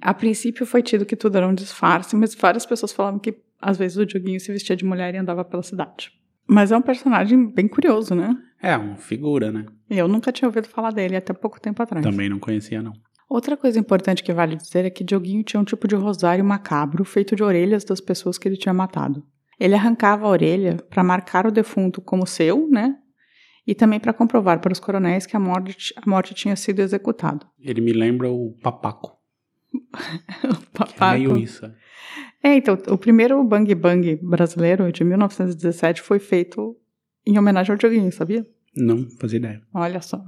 A 0.00 0.12
princípio 0.14 0.66
foi 0.66 0.82
tido 0.82 1.06
que 1.06 1.16
tudo 1.16 1.36
era 1.36 1.48
um 1.48 1.54
disfarce, 1.54 2.14
mas 2.14 2.34
várias 2.34 2.66
pessoas 2.66 2.92
falavam 2.92 3.18
que 3.18 3.34
às 3.62 3.78
vezes 3.78 3.96
o 3.96 4.04
Dioguinho 4.04 4.40
se 4.40 4.52
vestia 4.52 4.74
de 4.74 4.84
mulher 4.84 5.14
e 5.14 5.18
andava 5.18 5.44
pela 5.44 5.62
cidade. 5.62 6.10
Mas 6.46 6.72
é 6.72 6.76
um 6.76 6.82
personagem 6.82 7.46
bem 7.46 7.68
curioso, 7.68 8.14
né? 8.14 8.36
É, 8.60 8.76
uma 8.76 8.96
figura, 8.96 9.52
né? 9.52 9.64
Eu 9.88 10.08
nunca 10.08 10.32
tinha 10.32 10.48
ouvido 10.48 10.68
falar 10.68 10.90
dele 10.90 11.16
até 11.16 11.32
pouco 11.32 11.60
tempo 11.60 11.82
atrás. 11.82 12.04
Também 12.04 12.28
não 12.28 12.38
conhecia, 12.38 12.82
não. 12.82 12.92
Outra 13.28 13.56
coisa 13.56 13.78
importante 13.78 14.22
que 14.22 14.32
vale 14.32 14.56
dizer 14.56 14.84
é 14.84 14.90
que 14.90 15.04
Dioguinho 15.04 15.42
tinha 15.42 15.60
um 15.60 15.64
tipo 15.64 15.88
de 15.88 15.94
rosário 15.94 16.44
macabro 16.44 17.04
feito 17.04 17.34
de 17.34 17.42
orelhas 17.42 17.84
das 17.84 18.00
pessoas 18.00 18.36
que 18.36 18.46
ele 18.46 18.56
tinha 18.56 18.74
matado. 18.74 19.24
Ele 19.58 19.74
arrancava 19.74 20.26
a 20.26 20.28
orelha 20.28 20.76
para 20.90 21.04
marcar 21.04 21.46
o 21.46 21.50
defunto 21.50 22.02
como 22.02 22.26
seu, 22.26 22.68
né? 22.68 22.96
E 23.66 23.74
também 23.74 24.00
para 24.00 24.12
comprovar 24.12 24.60
para 24.60 24.72
os 24.72 24.80
coronéis 24.80 25.24
que 25.24 25.36
a 25.36 25.40
morte, 25.40 25.94
a 25.96 26.02
morte 26.10 26.34
tinha 26.34 26.56
sido 26.56 26.80
executada. 26.80 27.46
Ele 27.60 27.80
me 27.80 27.92
lembra 27.92 28.28
o 28.28 28.56
Papaco. 28.62 29.16
Que 30.72 30.82
é 30.82 30.86
Papaco. 30.86 31.12
meio 31.12 31.36
isso. 31.38 31.70
É. 32.42 32.54
Então, 32.54 32.76
o 32.88 32.98
primeiro 32.98 33.42
Bang 33.44 33.74
Bang 33.74 34.16
brasileiro, 34.16 34.90
de 34.92 35.04
1917, 35.04 36.02
foi 36.02 36.18
feito 36.18 36.76
em 37.26 37.38
homenagem 37.38 37.72
ao 37.72 37.78
Dioguinho, 37.78 38.10
sabia? 38.12 38.46
Não 38.76 39.08
fazia 39.20 39.38
ideia. 39.38 39.62
Olha 39.72 40.00
só. 40.00 40.22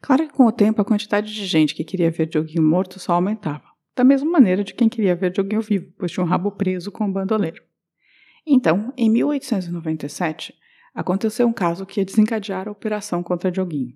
Claro 0.00 0.26
que 0.26 0.34
com 0.34 0.46
o 0.46 0.52
tempo 0.52 0.82
a 0.82 0.84
quantidade 0.84 1.32
de 1.32 1.46
gente 1.46 1.74
que 1.74 1.84
queria 1.84 2.10
ver 2.10 2.26
Dioguinho 2.26 2.62
morto 2.62 2.98
só 2.98 3.12
aumentava. 3.12 3.64
Da 3.94 4.02
mesma 4.02 4.30
maneira 4.30 4.64
de 4.64 4.74
quem 4.74 4.88
queria 4.88 5.14
ver 5.14 5.30
Dioguinho 5.30 5.60
vivo, 5.60 5.92
pois 5.98 6.10
tinha 6.10 6.24
um 6.24 6.28
rabo 6.28 6.50
preso 6.50 6.90
com 6.90 7.04
um 7.04 7.12
bandoleiro. 7.12 7.62
Então, 8.46 8.92
em 8.96 9.08
1897, 9.10 10.54
aconteceu 10.94 11.46
um 11.46 11.52
caso 11.52 11.86
que 11.86 12.00
ia 12.00 12.04
desencadear 12.04 12.66
a 12.66 12.72
operação 12.72 13.22
contra 13.22 13.50
Dioguinho. 13.50 13.94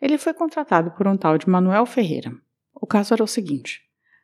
Ele 0.00 0.18
foi 0.18 0.34
contratado 0.34 0.90
por 0.90 1.06
um 1.06 1.16
tal 1.16 1.38
de 1.38 1.48
Manuel 1.48 1.86
Ferreira. 1.86 2.34
O 2.74 2.86
caso 2.86 3.14
era 3.14 3.22
o 3.22 3.28
seguinte: 3.28 3.80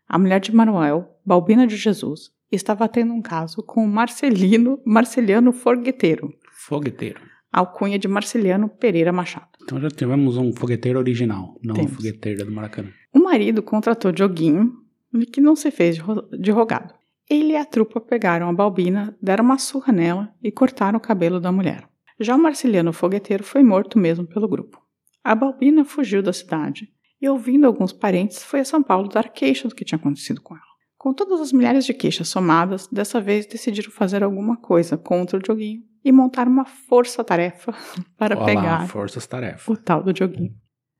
a 0.07 0.19
mulher 0.19 0.41
de 0.41 0.55
Manuel, 0.55 1.19
Balbina 1.25 1.67
de 1.67 1.77
Jesus, 1.77 2.33
estava 2.57 2.89
tendo 2.89 3.13
um 3.13 3.23
caso 3.23 3.63
com 3.63 3.85
o 3.85 3.89
Marcelino, 3.89 4.81
Marceliano 4.85 5.53
Forgueteiro, 5.53 6.33
Fogueteiro. 6.53 7.21
alcunha 7.53 7.99
de 7.99 8.09
Marceliano 8.09 8.69
Pereira 8.69 9.13
Machado. 9.13 9.49
Então 9.63 9.81
já 9.81 9.89
tivemos 9.89 10.37
um 10.37 10.53
fogueteiro 10.53 10.99
original, 10.99 11.59
não 11.63 11.75
Temos. 11.75 11.93
a 11.93 11.95
fogueteira 11.97 12.45
do 12.45 12.51
Maracanã. 12.51 12.89
O 13.13 13.19
marido 13.19 13.63
contratou 13.63 14.13
Dioguinho, 14.13 14.73
que 15.33 15.41
não 15.41 15.55
se 15.57 15.71
fez 15.71 15.99
de 16.39 16.51
rogado. 16.51 16.95
Ele 17.29 17.53
e 17.53 17.57
a 17.57 17.65
trupa 17.65 18.01
pegaram 18.01 18.49
a 18.49 18.53
Balbina, 18.53 19.17
deram 19.21 19.45
uma 19.45 19.59
surra 19.59 19.93
nela 19.93 20.33
e 20.43 20.51
cortaram 20.51 20.99
o 20.99 21.03
cabelo 21.03 21.39
da 21.39 21.53
mulher. 21.53 21.87
Já 22.19 22.35
o 22.35 22.39
Marceliano 22.39 22.93
Fogueteiro 22.93 23.45
foi 23.45 23.63
morto 23.63 23.99
mesmo 23.99 24.27
pelo 24.27 24.49
grupo. 24.49 24.81
A 25.23 25.35
Balbina 25.35 25.85
fugiu 25.85 26.23
da 26.23 26.33
cidade 26.33 26.89
e, 27.21 27.29
ouvindo 27.29 27.67
alguns 27.67 27.93
parentes, 27.93 28.43
foi 28.43 28.61
a 28.61 28.65
São 28.65 28.83
Paulo 28.83 29.09
dar 29.09 29.29
queixa 29.29 29.69
do 29.69 29.75
que 29.75 29.85
tinha 29.85 29.99
acontecido 29.99 30.41
com 30.41 30.55
ela. 30.55 30.68
Com 30.99 31.15
todas 31.15 31.41
as 31.41 31.53
milhares 31.53 31.85
de 31.85 31.95
queixas 31.95 32.29
somadas, 32.29 32.89
dessa 32.89 33.21
vez 33.21 33.47
decidiram 33.47 33.91
fazer 33.93 34.25
alguma 34.25 34.57
coisa 34.57 34.99
contra 34.99 35.39
o 35.39 35.41
Dioguinho 35.43 35.83
e 36.05 36.11
montar 36.11 36.49
uma 36.49 36.65
força-tarefa 36.65 37.73
para 38.19 38.37
Olha 38.37 38.45
pegar 38.45 38.81
lá, 38.81 38.87
forças 38.89 39.25
tarefa. 39.25 39.71
o 39.71 39.77
tal 39.77 40.03
do 40.03 40.13
Dioguinho. 40.13 40.53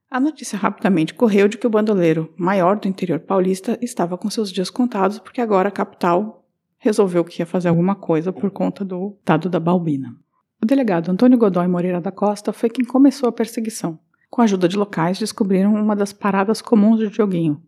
A 0.09 0.19
notícia 0.19 0.57
rapidamente 0.57 1.13
correu 1.13 1.49
de 1.49 1.57
que 1.57 1.67
o 1.67 1.69
bandoleiro 1.69 2.33
maior 2.37 2.79
do 2.79 2.87
interior 2.87 3.19
paulista 3.19 3.77
estava 3.81 4.17
com 4.17 4.29
seus 4.29 4.51
dias 4.51 4.69
contados 4.69 5.19
porque 5.19 5.41
agora 5.41 5.67
a 5.67 5.71
capital 5.71 6.45
resolveu 6.77 7.25
que 7.25 7.41
ia 7.41 7.45
fazer 7.45 7.67
alguma 7.67 7.93
coisa 7.93 8.31
por 8.31 8.49
conta 8.49 8.85
do 8.85 9.17
dado 9.25 9.49
da 9.49 9.59
Balbina. 9.59 10.15
O 10.63 10.65
delegado 10.65 11.11
Antônio 11.11 11.37
Godoy 11.37 11.67
Moreira 11.67 11.99
da 11.99 12.11
Costa 12.11 12.53
foi 12.53 12.69
quem 12.69 12.85
começou 12.85 13.27
a 13.27 13.33
perseguição. 13.33 13.99
Com 14.29 14.41
a 14.41 14.45
ajuda 14.45 14.67
de 14.67 14.77
locais, 14.77 15.19
descobriram 15.19 15.75
uma 15.75 15.95
das 15.95 16.13
paradas 16.13 16.61
comuns 16.61 16.99
de 16.99 17.09
Dioguinho. 17.09 17.61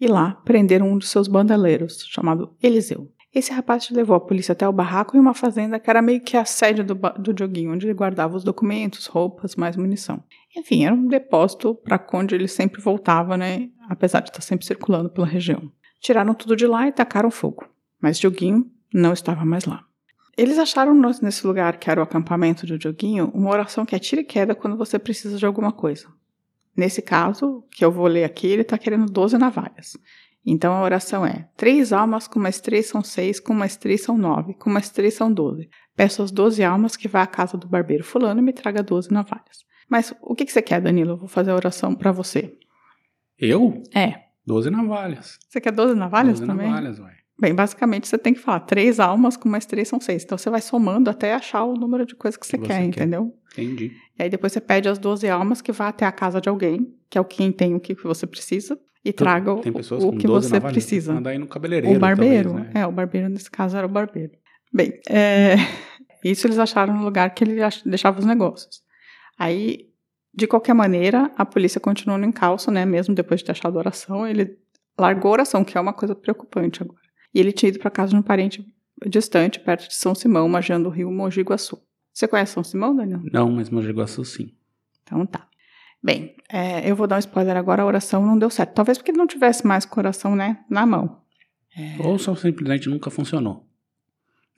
E 0.00 0.06
lá 0.06 0.40
prenderam 0.44 0.90
um 0.90 0.98
de 0.98 1.06
seus 1.06 1.26
bandoleiros, 1.26 2.04
chamado 2.08 2.54
Eliseu. 2.62 3.10
Esse 3.34 3.52
rapaz 3.52 3.90
levou 3.90 4.16
a 4.16 4.20
polícia 4.20 4.52
até 4.52 4.66
o 4.66 4.72
barraco 4.72 5.16
em 5.16 5.20
uma 5.20 5.34
fazenda 5.34 5.78
que 5.78 5.90
era 5.90 6.00
meio 6.00 6.20
que 6.20 6.36
a 6.36 6.44
sede 6.44 6.82
do, 6.82 6.94
do 6.94 7.34
Dioguinho, 7.34 7.72
onde 7.72 7.86
ele 7.86 7.94
guardava 7.94 8.36
os 8.36 8.42
documentos, 8.42 9.06
roupas, 9.06 9.54
mais 9.54 9.76
munição. 9.76 10.22
Enfim, 10.56 10.84
era 10.84 10.94
um 10.94 11.06
depósito 11.06 11.74
para 11.74 12.04
onde 12.14 12.34
ele 12.34 12.48
sempre 12.48 12.80
voltava, 12.80 13.36
né? 13.36 13.68
Apesar 13.88 14.20
de 14.20 14.30
estar 14.30 14.40
sempre 14.40 14.66
circulando 14.66 15.10
pela 15.10 15.26
região. 15.26 15.70
Tiraram 16.00 16.34
tudo 16.34 16.56
de 16.56 16.66
lá 16.66 16.88
e 16.88 16.92
tacaram 16.92 17.30
fogo. 17.30 17.66
Mas 18.00 18.18
Dioguinho 18.18 18.66
não 18.92 19.12
estava 19.12 19.44
mais 19.44 19.66
lá. 19.66 19.84
Eles 20.36 20.58
acharam 20.58 20.94
nesse 21.20 21.46
lugar, 21.46 21.78
que 21.78 21.90
era 21.90 22.00
o 22.00 22.02
acampamento 22.04 22.64
do 22.64 22.78
Dioguinho, 22.78 23.30
uma 23.34 23.50
oração 23.50 23.84
que 23.84 23.94
é 23.94 23.98
tira 23.98 24.22
e 24.22 24.24
queda 24.24 24.54
quando 24.54 24.76
você 24.76 24.98
precisa 24.98 25.36
de 25.36 25.44
alguma 25.44 25.72
coisa. 25.72 26.06
Nesse 26.78 27.02
caso, 27.02 27.64
que 27.72 27.84
eu 27.84 27.90
vou 27.90 28.06
ler 28.06 28.22
aqui, 28.22 28.46
ele 28.46 28.62
está 28.62 28.78
querendo 28.78 29.06
12 29.06 29.36
navalhas. 29.36 29.98
Então 30.46 30.72
a 30.72 30.82
oração 30.82 31.26
é: 31.26 31.48
três 31.56 31.92
almas 31.92 32.28
com 32.28 32.38
mais 32.38 32.60
três 32.60 32.86
são 32.86 33.02
seis, 33.02 33.40
com 33.40 33.52
mais 33.52 33.76
três 33.76 34.00
são 34.02 34.16
nove, 34.16 34.54
com 34.54 34.70
mais 34.70 34.88
três 34.88 35.14
são 35.14 35.32
doze. 35.32 35.68
Peço 35.96 36.22
as 36.22 36.30
doze 36.30 36.62
almas 36.62 36.96
que 36.96 37.08
vá 37.08 37.22
à 37.22 37.26
casa 37.26 37.58
do 37.58 37.66
barbeiro 37.66 38.04
fulano 38.04 38.38
e 38.38 38.44
me 38.44 38.52
traga 38.52 38.80
12 38.80 39.12
navalhas. 39.12 39.66
Mas 39.90 40.14
o 40.22 40.36
que, 40.36 40.44
que 40.44 40.52
você 40.52 40.62
quer, 40.62 40.80
Danilo? 40.80 41.14
Eu 41.14 41.16
vou 41.16 41.26
fazer 41.28 41.50
a 41.50 41.56
oração 41.56 41.96
para 41.96 42.12
você. 42.12 42.56
Eu? 43.36 43.82
É. 43.92 44.26
Doze 44.46 44.70
navalhas. 44.70 45.36
Você 45.48 45.60
quer 45.60 45.72
12 45.72 45.96
navalhas 45.96 46.38
Doze 46.38 46.46
também? 46.46 46.68
navalhas, 46.68 47.00
ué. 47.00 47.12
Bem, 47.40 47.54
basicamente 47.54 48.08
você 48.08 48.18
tem 48.18 48.34
que 48.34 48.40
falar 48.40 48.60
três 48.60 48.98
almas 48.98 49.36
com 49.36 49.48
mais 49.48 49.64
três 49.64 49.86
são 49.88 50.00
seis. 50.00 50.24
Então 50.24 50.36
você 50.36 50.50
vai 50.50 50.60
somando 50.60 51.08
até 51.08 51.34
achar 51.34 51.62
o 51.64 51.74
número 51.74 52.04
de 52.04 52.16
coisas 52.16 52.36
que 52.36 52.44
você 52.46 52.58
Que 52.58 52.66
quer, 52.66 52.74
você 52.74 52.80
quer. 52.80 52.86
entendeu? 52.86 53.32
Entendi. 53.52 53.92
E 54.18 54.22
aí 54.22 54.28
depois 54.28 54.52
você 54.52 54.60
pede 54.60 54.88
as 54.88 54.98
12 54.98 55.28
almas 55.28 55.62
que 55.62 55.70
vá 55.70 55.88
até 55.88 56.04
a 56.04 56.10
casa 56.12 56.40
de 56.40 56.48
alguém, 56.48 56.92
que 57.08 57.16
é 57.16 57.20
o 57.20 57.24
quem 57.24 57.52
tem 57.52 57.74
o 57.74 57.80
que 57.80 57.94
você 57.94 58.26
precisa, 58.26 58.78
e 59.04 59.12
traga 59.12 59.52
o, 59.54 59.58
o 59.60 60.16
que 60.16 60.26
12 60.26 60.48
você 60.48 60.60
precisa. 60.60 61.14
Manda 61.14 61.30
aí 61.30 61.38
no 61.38 61.46
cabeleireiro. 61.46 61.96
O 61.96 62.00
barbeiro, 62.00 62.50
talvez, 62.50 62.74
né? 62.74 62.80
é, 62.82 62.86
o 62.86 62.92
barbeiro 62.92 63.28
nesse 63.28 63.50
caso 63.50 63.76
era 63.76 63.86
o 63.86 63.90
barbeiro. 63.90 64.32
Bem, 64.72 65.00
é, 65.08 65.54
isso 66.24 66.46
eles 66.46 66.58
acharam 66.58 66.94
no 66.94 67.04
lugar 67.04 67.32
que 67.34 67.44
ele 67.44 67.60
deixava 67.86 68.18
os 68.18 68.26
negócios. 68.26 68.82
Aí, 69.38 69.86
de 70.34 70.48
qualquer 70.48 70.74
maneira, 70.74 71.30
a 71.36 71.46
polícia 71.46 71.80
continuou 71.80 72.18
no 72.18 72.26
encalço, 72.26 72.70
né? 72.72 72.84
Mesmo 72.84 73.14
depois 73.14 73.40
de 73.40 73.46
ter 73.46 73.52
achado 73.52 73.76
a 73.76 73.78
oração, 73.78 74.26
ele 74.26 74.58
largou 74.98 75.30
a 75.30 75.34
oração, 75.34 75.64
que 75.64 75.78
é 75.78 75.80
uma 75.80 75.92
coisa 75.92 76.16
preocupante 76.16 76.82
agora. 76.82 76.97
E 77.34 77.40
ele 77.40 77.52
tinha 77.52 77.68
ido 77.68 77.78
para 77.78 77.90
casa 77.90 78.10
de 78.10 78.16
um 78.16 78.22
parente 78.22 78.64
distante, 79.06 79.60
perto 79.60 79.88
de 79.88 79.94
São 79.94 80.14
Simão, 80.14 80.48
margeando 80.48 80.88
o 80.88 80.92
rio 80.92 81.10
Mogi 81.10 81.42
Guaçu. 81.42 81.78
Você 82.12 82.26
conhece 82.26 82.52
São 82.52 82.64
Simão, 82.64 82.94
Daniel? 82.96 83.20
Não, 83.32 83.50
mas 83.50 83.70
Mogi 83.70 83.90
Guaçu 83.92 84.24
sim. 84.24 84.52
Então 85.02 85.24
tá. 85.26 85.46
Bem, 86.02 86.34
é, 86.48 86.88
eu 86.88 86.94
vou 86.96 87.06
dar 87.06 87.16
um 87.16 87.20
spoiler 87.20 87.56
agora, 87.56 87.82
a 87.82 87.86
oração 87.86 88.24
não 88.24 88.38
deu 88.38 88.50
certo. 88.50 88.72
Talvez 88.74 88.98
porque 88.98 89.10
ele 89.10 89.18
não 89.18 89.26
tivesse 89.26 89.66
mais 89.66 89.84
com 89.84 89.98
a 89.98 90.02
oração, 90.02 90.34
né, 90.36 90.64
na 90.70 90.86
mão. 90.86 91.20
Ou 92.04 92.18
só 92.18 92.34
simplesmente 92.34 92.88
nunca 92.88 93.10
funcionou. 93.10 93.66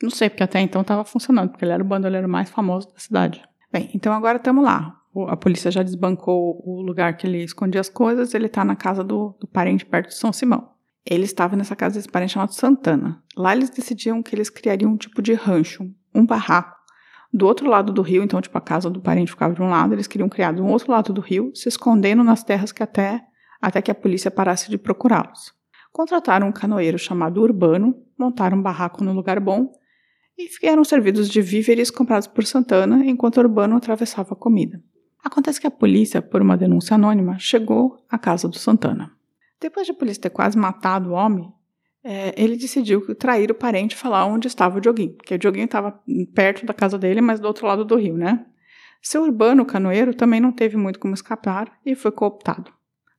Não 0.02 0.10
sei, 0.10 0.30
porque 0.30 0.42
até 0.42 0.60
então 0.60 0.80
estava 0.80 1.04
funcionando, 1.04 1.50
porque 1.50 1.64
ele 1.64 1.72
era 1.72 1.82
o 1.82 1.86
bandoleiro 1.86 2.28
mais 2.28 2.48
famoso 2.48 2.90
da 2.92 2.98
cidade. 2.98 3.42
Bem, 3.72 3.90
então 3.94 4.12
agora 4.12 4.38
estamos 4.38 4.64
lá. 4.64 4.96
O- 5.12 5.26
A 5.28 5.36
polícia 5.36 5.70
já 5.70 5.82
desbancou 5.82 6.62
o 6.64 6.80
lugar 6.82 7.16
que 7.16 7.26
ele 7.26 7.42
escondia 7.42 7.80
as 7.80 7.88
coisas, 7.90 8.32
ele 8.32 8.46
está 8.46 8.64
na 8.64 8.74
casa 8.76 9.04
do, 9.04 9.36
do 9.38 9.46
parente 9.46 9.84
perto 9.84 10.08
de 10.08 10.14
São 10.14 10.32
Simão. 10.32 10.70
Ele 11.04 11.24
estava 11.24 11.56
nessa 11.56 11.74
casa 11.74 11.96
desse 11.96 12.08
parente 12.08 12.34
chamado 12.34 12.52
Santana. 12.52 13.22
Lá 13.36 13.54
eles 13.54 13.70
decidiam 13.70 14.22
que 14.22 14.34
eles 14.34 14.50
criariam 14.50 14.92
um 14.92 14.96
tipo 14.96 15.22
de 15.22 15.32
rancho, 15.32 15.90
um 16.14 16.26
barraco. 16.26 16.76
Do 17.32 17.46
outro 17.46 17.68
lado 17.68 17.92
do 17.92 18.02
rio, 18.02 18.22
então, 18.22 18.40
tipo, 18.40 18.58
a 18.58 18.60
casa 18.60 18.90
do 18.90 19.00
parente 19.00 19.30
ficava 19.30 19.54
de 19.54 19.62
um 19.62 19.70
lado, 19.70 19.94
eles 19.94 20.06
queriam 20.06 20.28
criar 20.28 20.52
do 20.52 20.66
outro 20.66 20.90
lado 20.90 21.12
do 21.12 21.20
rio, 21.20 21.52
se 21.54 21.68
escondendo 21.68 22.24
nas 22.24 22.42
terras 22.42 22.72
que 22.72 22.82
até, 22.82 23.20
até 23.62 23.80
que 23.80 23.90
a 23.90 23.94
polícia 23.94 24.30
parasse 24.30 24.68
de 24.68 24.76
procurá-los. 24.76 25.52
Contrataram 25.92 26.48
um 26.48 26.52
canoeiro 26.52 26.98
chamado 26.98 27.40
Urbano, 27.40 27.94
montaram 28.18 28.58
um 28.58 28.62
barraco 28.62 29.02
no 29.02 29.12
lugar 29.12 29.40
bom 29.40 29.72
e 30.36 30.48
eram 30.66 30.84
servidos 30.84 31.28
de 31.28 31.40
víveres 31.40 31.90
comprados 31.90 32.26
por 32.26 32.44
Santana 32.44 33.04
enquanto 33.04 33.38
Urbano 33.38 33.76
atravessava 33.76 34.32
a 34.32 34.36
comida. 34.36 34.82
Acontece 35.22 35.60
que 35.60 35.66
a 35.66 35.70
polícia, 35.70 36.22
por 36.22 36.40
uma 36.40 36.56
denúncia 36.56 36.94
anônima, 36.94 37.38
chegou 37.38 37.96
à 38.08 38.18
casa 38.18 38.48
do 38.48 38.58
Santana. 38.58 39.12
Depois 39.60 39.86
de 39.86 39.92
a 39.92 39.94
polícia 39.94 40.22
ter 40.22 40.30
quase 40.30 40.56
matado 40.56 41.10
o 41.10 41.12
homem, 41.12 41.52
é, 42.02 42.34
ele 42.42 42.56
decidiu 42.56 43.14
trair 43.14 43.50
o 43.50 43.54
parente 43.54 43.94
e 43.94 43.98
falar 43.98 44.24
onde 44.24 44.48
estava 44.48 44.78
o 44.78 44.80
Dioguinho, 44.80 45.12
porque 45.12 45.34
o 45.34 45.38
Dioguinho 45.38 45.66
estava 45.66 46.00
perto 46.34 46.64
da 46.64 46.72
casa 46.72 46.98
dele, 46.98 47.20
mas 47.20 47.40
do 47.40 47.46
outro 47.46 47.66
lado 47.66 47.84
do 47.84 47.96
rio, 47.96 48.16
né? 48.16 48.46
Seu 49.02 49.22
Urbano, 49.22 49.64
canoeiro, 49.64 50.14
também 50.14 50.40
não 50.40 50.52
teve 50.52 50.76
muito 50.76 50.98
como 50.98 51.14
escapar 51.14 51.72
e 51.84 51.94
foi 51.94 52.10
cooptado. 52.10 52.72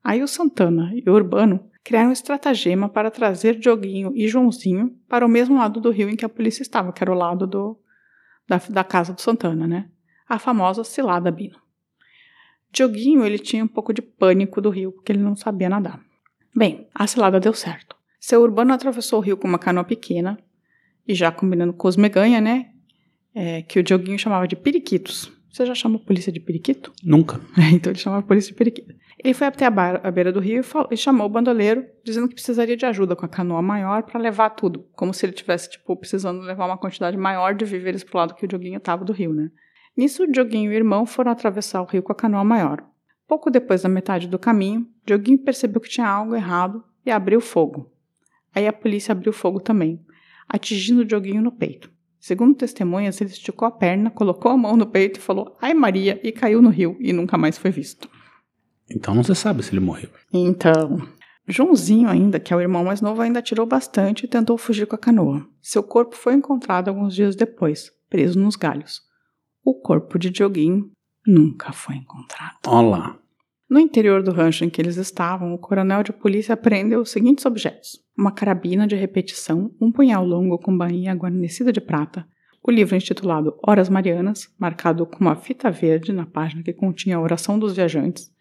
Aí 0.03 0.23
o 0.23 0.27
Santana 0.27 0.91
e 0.93 1.07
o 1.07 1.13
Urbano 1.13 1.69
criaram 1.83 2.09
um 2.09 2.13
estratagema 2.13 2.89
para 2.89 3.11
trazer 3.11 3.57
Dioguinho 3.57 4.11
e 4.15 4.27
Joãozinho 4.27 4.95
para 5.07 5.25
o 5.25 5.29
mesmo 5.29 5.57
lado 5.57 5.79
do 5.79 5.91
rio 5.91 6.09
em 6.09 6.15
que 6.15 6.25
a 6.25 6.29
polícia 6.29 6.61
estava, 6.63 6.91
que 6.91 7.03
era 7.03 7.11
o 7.11 7.15
lado 7.15 7.45
do, 7.45 7.79
da, 8.47 8.57
da 8.69 8.83
casa 8.83 9.13
do 9.13 9.21
Santana, 9.21 9.67
né? 9.67 9.89
A 10.27 10.39
famosa 10.39 10.83
Cilada 10.83 11.29
Bino. 11.29 11.57
Dioguinho, 12.71 13.25
ele 13.25 13.37
tinha 13.37 13.63
um 13.63 13.67
pouco 13.67 13.93
de 13.93 14.01
pânico 14.01 14.61
do 14.61 14.69
rio, 14.69 14.91
porque 14.91 15.11
ele 15.11 15.21
não 15.21 15.35
sabia 15.35 15.69
nadar. 15.69 16.01
Bem, 16.55 16.87
a 16.93 17.07
cilada 17.07 17.39
deu 17.39 17.53
certo. 17.53 17.95
Seu 18.19 18.41
Urbano 18.41 18.73
atravessou 18.73 19.19
o 19.19 19.21
rio 19.21 19.37
com 19.37 19.47
uma 19.47 19.57
canoa 19.59 19.83
pequena, 19.83 20.37
e 21.07 21.13
já 21.15 21.31
combinando 21.31 21.73
com 21.73 21.87
os 21.87 21.97
meganha, 21.97 22.39
né? 22.39 22.67
É, 23.33 23.61
que 23.63 23.79
o 23.79 23.83
Dioguinho 23.83 24.19
chamava 24.19 24.47
de 24.47 24.55
periquitos. 24.55 25.31
Você 25.51 25.65
já 25.65 25.73
chamou 25.75 25.99
a 26.01 26.05
polícia 26.05 26.31
de 26.31 26.39
periquito? 26.39 26.93
Nunca. 27.03 27.41
então 27.73 27.91
ele 27.91 27.99
chamava 27.99 28.21
a 28.21 28.25
polícia 28.25 28.51
de 28.51 28.57
periquito. 28.57 28.93
Ele 29.23 29.33
foi 29.33 29.47
até 29.47 29.65
a, 29.65 29.69
bar- 29.69 29.99
a 30.03 30.09
beira 30.11 30.31
do 30.31 30.39
rio 30.39 30.59
e, 30.59 30.63
fal- 30.63 30.87
e 30.91 30.97
chamou 30.97 31.25
o 31.27 31.29
bandoleiro, 31.29 31.85
dizendo 32.03 32.27
que 32.27 32.35
precisaria 32.35 32.77
de 32.77 32.85
ajuda 32.85 33.15
com 33.15 33.25
a 33.25 33.29
canoa 33.29 33.61
maior 33.61 34.03
para 34.03 34.19
levar 34.19 34.49
tudo. 34.51 34.85
Como 34.93 35.13
se 35.13 35.25
ele 35.25 35.33
tivesse, 35.33 35.69
tipo, 35.71 35.95
precisando 35.97 36.41
levar 36.41 36.65
uma 36.65 36.77
quantidade 36.77 37.17
maior 37.17 37.53
de 37.53 37.65
víveres 37.65 38.03
pro 38.03 38.17
lado 38.17 38.33
que 38.35 38.45
o 38.45 38.47
Dioguinho 38.47 38.77
estava 38.77 39.03
do 39.03 39.13
rio, 39.13 39.33
né? 39.33 39.49
Nisso, 39.97 40.23
o 40.23 40.31
Dioguinho 40.31 40.71
e 40.71 40.75
o 40.75 40.77
irmão 40.77 41.05
foram 41.05 41.31
atravessar 41.31 41.81
o 41.81 41.85
rio 41.85 42.01
com 42.01 42.11
a 42.11 42.15
canoa 42.15 42.43
maior. 42.43 42.83
Pouco 43.31 43.49
depois 43.49 43.81
da 43.81 43.87
metade 43.87 44.27
do 44.27 44.37
caminho, 44.37 44.85
Dioguinho 45.05 45.37
percebeu 45.37 45.79
que 45.79 45.87
tinha 45.87 46.05
algo 46.05 46.35
errado 46.35 46.83
e 47.05 47.09
abriu 47.09 47.39
fogo. 47.39 47.89
Aí 48.53 48.67
a 48.67 48.73
polícia 48.73 49.13
abriu 49.13 49.31
fogo 49.31 49.61
também, 49.61 50.05
atingindo 50.49 51.05
Dioguinho 51.05 51.41
no 51.41 51.49
peito. 51.49 51.89
Segundo 52.19 52.57
testemunhas, 52.57 53.21
ele 53.21 53.29
esticou 53.29 53.65
a 53.65 53.71
perna, 53.71 54.11
colocou 54.11 54.51
a 54.51 54.57
mão 54.57 54.75
no 54.75 54.85
peito 54.85 55.17
e 55.17 55.21
falou 55.21 55.55
Ai 55.61 55.73
Maria 55.73 56.19
e 56.21 56.29
caiu 56.33 56.61
no 56.61 56.67
rio 56.67 56.97
e 56.99 57.13
nunca 57.13 57.37
mais 57.37 57.57
foi 57.57 57.71
visto. 57.71 58.09
Então 58.93 59.15
não 59.15 59.23
se 59.23 59.33
sabe 59.33 59.63
se 59.63 59.71
ele 59.71 59.79
morreu. 59.79 60.09
Então, 60.33 60.97
Joãozinho 61.47 62.09
ainda, 62.09 62.37
que 62.37 62.53
é 62.53 62.57
o 62.57 62.59
irmão 62.59 62.83
mais 62.83 62.99
novo, 62.99 63.21
ainda 63.21 63.39
atirou 63.39 63.65
bastante 63.65 64.25
e 64.25 64.27
tentou 64.27 64.57
fugir 64.57 64.85
com 64.87 64.95
a 64.95 64.99
canoa. 64.99 65.47
Seu 65.61 65.81
corpo 65.81 66.17
foi 66.17 66.33
encontrado 66.33 66.89
alguns 66.89 67.15
dias 67.15 67.33
depois, 67.33 67.93
preso 68.09 68.37
nos 68.37 68.57
galhos. 68.57 68.99
O 69.63 69.73
corpo 69.73 70.19
de 70.19 70.29
Dioguinho 70.29 70.91
nunca 71.25 71.71
foi 71.71 71.95
encontrado. 71.95 72.57
Olá. 72.67 73.17
No 73.69 73.79
interior 73.79 74.21
do 74.21 74.31
rancho 74.31 74.65
em 74.65 74.69
que 74.69 74.81
eles 74.81 74.97
estavam, 74.97 75.53
o 75.53 75.57
coronel 75.57 76.03
de 76.03 76.11
polícia 76.11 76.53
apreendeu 76.53 77.01
os 77.01 77.09
seguintes 77.09 77.45
objetos: 77.45 78.03
uma 78.17 78.31
carabina 78.31 78.85
de 78.85 78.95
repetição, 78.95 79.73
um 79.79 79.91
punhal 79.91 80.25
longo 80.25 80.57
com 80.57 80.77
bainha 80.77 81.13
guarnecida 81.13 81.71
de 81.71 81.79
prata, 81.79 82.27
o 82.61 82.69
livro 82.69 82.95
intitulado 82.95 83.57
Horas 83.65 83.89
Marianas, 83.89 84.53
marcado 84.59 85.05
com 85.05 85.19
uma 85.19 85.35
fita 85.35 85.71
verde 85.71 86.11
na 86.11 86.25
página 86.25 86.61
que 86.61 86.73
continha 86.73 87.17
a 87.17 87.21
oração 87.21 87.57
dos 87.57 87.73
viajantes, 87.73 88.31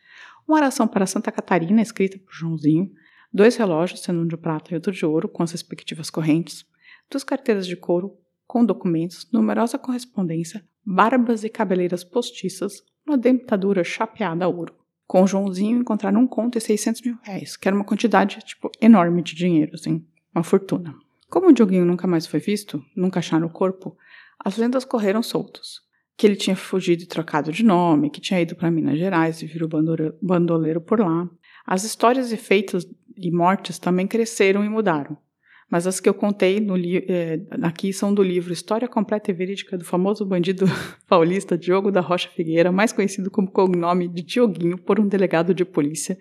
uma 0.47 0.57
oração 0.57 0.89
para 0.89 1.07
Santa 1.07 1.31
Catarina 1.31 1.81
escrita 1.81 2.19
por 2.19 2.33
Joãozinho, 2.33 2.91
dois 3.33 3.57
relógios, 3.57 4.03
sendo 4.03 4.23
um 4.23 4.27
de 4.27 4.37
prata 4.37 4.73
e 4.73 4.75
outro 4.75 4.91
de 4.91 5.07
ouro, 5.07 5.29
com 5.29 5.45
as 5.45 5.53
respectivas 5.53 6.11
correntes, 6.11 6.67
duas 7.09 7.23
carteiras 7.23 7.69
de 7.69 7.77
couro 7.77 8.17
com 8.49 8.65
documentos, 8.65 9.29
numerosa 9.33 9.79
correspondência, 9.79 10.65
barbas 10.85 11.45
e 11.45 11.49
cabeleiras 11.49 12.05
postiças, 12.05 12.83
uma 13.07 13.17
dentadura 13.17 13.85
chapeada 13.85 14.45
a 14.45 14.49
ouro. 14.49 14.75
Com 15.07 15.23
o 15.23 15.27
Joãozinho 15.27 15.81
encontraram 15.81 16.21
um 16.21 16.27
conto 16.27 16.57
e 16.57 16.61
600 16.61 17.03
mil 17.03 17.19
reais, 17.23 17.57
que 17.57 17.67
era 17.67 17.75
uma 17.75 17.85
quantidade, 17.85 18.39
tipo, 18.45 18.71
enorme 18.81 19.23
de 19.23 19.35
dinheiro, 19.35 19.73
assim, 19.75 20.05
uma 20.35 20.45
fortuna. 20.45 20.95
Como 21.29 21.49
o 21.49 21.53
Dioguinho 21.53 21.85
nunca 21.85 22.07
mais 22.07 22.27
foi 22.27 22.41
visto, 22.41 22.85
nunca 22.95 23.19
acharam 23.19 23.47
o 23.47 23.53
corpo, 23.53 23.97
as 24.39 24.57
lendas 24.57 24.85
correram 24.85 25.23
soltas. 25.23 25.81
Que 26.17 26.27
ele 26.27 26.37
tinha 26.37 26.57
fugido 26.57 27.03
e 27.03 27.07
trocado 27.07 27.51
de 27.51 27.65
nome, 27.65 28.11
que 28.11 28.21
tinha 28.21 28.41
ido 28.41 28.55
para 28.55 28.71
Minas 28.71 28.99
Gerais 28.99 29.41
e 29.43 29.47
virou 29.47 29.69
bandoleiro 30.21 30.81
por 30.81 31.01
lá. 31.01 31.29
As 31.67 31.85
histórias 31.85 32.31
e 32.31 32.37
feitos 32.37 32.87
e 33.17 33.31
mortes 33.31 33.79
também 33.79 34.07
cresceram 34.07 34.65
e 34.65 34.69
mudaram. 34.69 35.17
Mas 35.71 35.87
as 35.87 36.01
que 36.01 36.09
eu 36.09 36.15
contei 36.15 36.59
eh, 37.09 37.41
aqui 37.63 37.93
são 37.93 38.13
do 38.13 38.25
livro 38.25 38.53
História 38.53 38.89
Completa 38.89 39.31
e 39.31 39.35
Verídica 39.35 39.79
do 39.79 39.85
famoso 39.85 40.27
bandido 40.27 40.67
paulista 41.07 41.57
Diogo 41.57 41.93
da 41.93 42.01
Rocha 42.01 42.29
Figueira, 42.29 42.73
mais 42.73 42.93
conhecido 42.93 43.31
como 43.31 43.49
cognome 43.49 44.09
de 44.09 44.23
Dioguinho 44.23 44.77
por 44.77 44.99
um 44.99 45.07
delegado 45.07 45.55
de 45.55 45.65
polícia, 45.65 46.19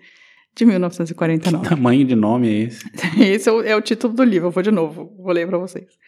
de 0.54 0.64
1949. 0.64 1.68
Tamanho 1.68 2.04
de 2.04 2.14
nome 2.14 2.48
é 2.48 2.58
esse? 2.66 2.84
Esse 3.20 3.48
é 3.48 3.52
o, 3.52 3.62
é 3.62 3.74
o 3.74 3.80
título 3.80 4.14
do 4.14 4.22
livro, 4.22 4.48
eu 4.48 4.52
vou 4.52 4.62
de 4.62 4.70
novo, 4.70 5.12
vou 5.18 5.32
ler 5.32 5.48
para 5.48 5.58
vocês. 5.58 5.98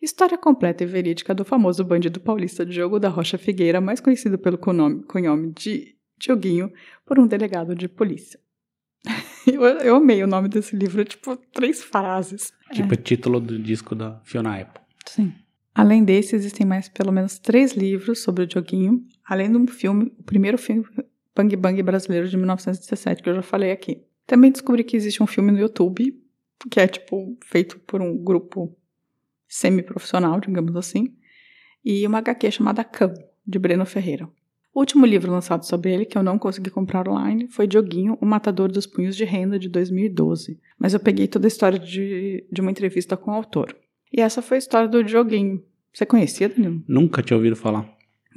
História 0.00 0.36
completa 0.36 0.82
e 0.82 0.86
verídica 0.86 1.32
do 1.32 1.44
famoso 1.44 1.84
bandido 1.84 2.18
paulista 2.18 2.66
Diogo 2.66 2.98
da 2.98 3.08
Rocha 3.08 3.38
Figueira, 3.38 3.80
mais 3.80 4.00
conhecido 4.00 4.36
pelo 4.36 4.58
conhome 4.58 5.52
de 5.52 5.94
Dioguinho, 6.18 6.72
por 7.06 7.20
um 7.20 7.26
delegado 7.28 7.76
de 7.76 7.88
polícia. 7.88 8.40
Eu, 9.52 9.62
eu 9.62 9.96
amei 9.96 10.22
o 10.22 10.26
nome 10.26 10.48
desse 10.48 10.76
livro, 10.76 11.04
tipo, 11.04 11.36
três 11.52 11.82
frases. 11.82 12.52
Tipo, 12.72 12.94
é 12.94 12.96
título 12.96 13.40
do 13.40 13.58
disco 13.58 13.94
da 13.94 14.20
Fiona 14.24 14.60
Apple. 14.60 14.80
Sim. 15.06 15.32
Além 15.74 16.04
desse, 16.04 16.36
existem 16.36 16.66
mais 16.66 16.88
pelo 16.88 17.10
menos 17.10 17.38
três 17.38 17.72
livros 17.72 18.22
sobre 18.22 18.44
o 18.44 18.46
Dioguinho, 18.46 19.04
além 19.24 19.50
de 19.50 19.56
um 19.56 19.66
filme, 19.66 20.12
o 20.18 20.22
primeiro 20.22 20.58
filme 20.58 20.84
Bang 21.34 21.56
Bang 21.56 21.82
brasileiro 21.82 22.28
de 22.28 22.36
1917, 22.36 23.22
que 23.22 23.28
eu 23.28 23.34
já 23.34 23.42
falei 23.42 23.72
aqui. 23.72 24.02
Também 24.26 24.52
descobri 24.52 24.84
que 24.84 24.96
existe 24.96 25.22
um 25.22 25.26
filme 25.26 25.50
no 25.50 25.58
YouTube, 25.58 26.14
que 26.70 26.78
é 26.78 26.86
tipo 26.86 27.36
feito 27.44 27.78
por 27.80 28.00
um 28.00 28.16
grupo 28.16 28.76
semi-profissional, 29.48 30.40
digamos 30.40 30.76
assim, 30.76 31.14
e 31.84 32.06
uma 32.06 32.18
HQ 32.18 32.50
chamada 32.50 32.84
Cão, 32.84 33.12
de 33.46 33.58
Breno 33.58 33.84
Ferreira. 33.84 34.28
O 34.74 34.80
último 34.80 35.04
livro 35.04 35.30
lançado 35.30 35.64
sobre 35.64 35.92
ele, 35.92 36.06
que 36.06 36.16
eu 36.16 36.22
não 36.22 36.38
consegui 36.38 36.70
comprar 36.70 37.06
online, 37.06 37.46
foi 37.48 37.66
Dioguinho, 37.66 38.16
o 38.20 38.24
Matador 38.26 38.72
dos 38.72 38.86
Punhos 38.86 39.14
de 39.14 39.24
Renda, 39.24 39.58
de 39.58 39.68
2012. 39.68 40.58
Mas 40.78 40.94
eu 40.94 41.00
peguei 41.00 41.28
toda 41.28 41.46
a 41.46 41.48
história 41.48 41.78
de, 41.78 42.46
de 42.50 42.60
uma 42.60 42.70
entrevista 42.70 43.16
com 43.16 43.30
o 43.30 43.34
autor. 43.34 43.76
E 44.10 44.20
essa 44.20 44.40
foi 44.40 44.56
a 44.56 44.58
história 44.58 44.88
do 44.88 45.04
Dioguinho. 45.04 45.62
Você 45.92 46.06
conhecia, 46.06 46.48
Danilo? 46.48 46.82
Nunca 46.88 47.22
tinha 47.22 47.36
ouvido 47.36 47.54
falar. 47.54 47.86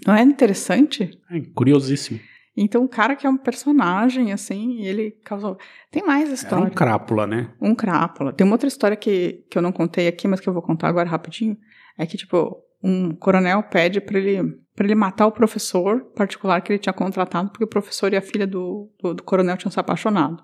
Não 0.06 0.14
é 0.14 0.22
interessante? 0.24 1.18
É 1.32 1.40
curiosíssimo. 1.54 2.20
Então, 2.58 2.84
o 2.84 2.88
cara 2.88 3.16
que 3.16 3.26
é 3.26 3.30
um 3.30 3.38
personagem, 3.38 4.32
assim, 4.32 4.82
ele 4.84 5.12
causou. 5.24 5.58
Tem 5.92 6.06
mais 6.06 6.26
Era 6.26 6.34
história. 6.34 6.66
um 6.66 6.70
crápula, 6.70 7.28
né? 7.28 7.50
Um 7.62 7.76
crápula. 7.76 8.32
Tem 8.32 8.46
uma 8.46 8.54
outra 8.54 8.68
história 8.68 8.96
que, 8.96 9.44
que 9.50 9.58
eu 9.58 9.62
não 9.62 9.72
contei 9.72 10.08
aqui, 10.08 10.28
mas 10.28 10.40
que 10.40 10.48
eu 10.48 10.54
vou 10.54 10.62
contar 10.62 10.88
agora 10.88 11.10
rapidinho. 11.10 11.58
É 11.98 12.06
que, 12.06 12.18
tipo, 12.18 12.58
um 12.86 13.16
coronel 13.16 13.64
pede 13.64 14.00
pra 14.00 14.20
ele, 14.20 14.44
pra 14.76 14.86
ele 14.86 14.94
matar 14.94 15.26
o 15.26 15.32
professor 15.32 16.02
particular 16.16 16.62
que 16.62 16.72
ele 16.72 16.80
tinha 16.80 16.94
contratado, 16.94 17.50
porque 17.50 17.64
o 17.64 17.68
professor 17.68 18.14
e 18.14 18.16
a 18.16 18.22
filha 18.22 18.46
do, 18.46 18.92
do, 19.02 19.16
do 19.16 19.24
coronel 19.24 19.58
tinham 19.58 19.72
se 19.72 19.80
apaixonado. 19.80 20.44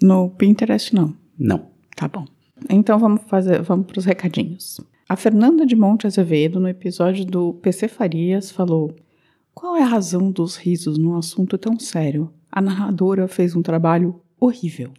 No 0.02 0.30
Pinterest, 0.30 0.94
não. 0.94 1.16
Não. 1.38 1.70
Tá 1.96 2.06
bom. 2.06 2.24
Então 2.68 2.98
vamos 2.98 3.22
fazer, 3.26 3.62
vamos 3.62 3.86
para 3.86 3.98
os 3.98 4.04
recadinhos. 4.04 4.80
A 5.08 5.16
Fernanda 5.16 5.64
de 5.64 5.74
Monte 5.74 6.06
Azevedo, 6.06 6.60
no 6.60 6.68
episódio 6.68 7.24
do 7.24 7.54
PC 7.54 7.88
Farias, 7.88 8.50
falou: 8.50 8.94
Qual 9.54 9.76
é 9.76 9.82
a 9.82 9.86
razão 9.86 10.30
dos 10.30 10.56
risos 10.56 10.98
num 10.98 11.16
assunto 11.16 11.56
tão 11.56 11.78
sério? 11.78 12.30
A 12.52 12.60
narradora 12.60 13.26
fez 13.26 13.56
um 13.56 13.62
trabalho 13.62 14.20
horrível. 14.38 14.92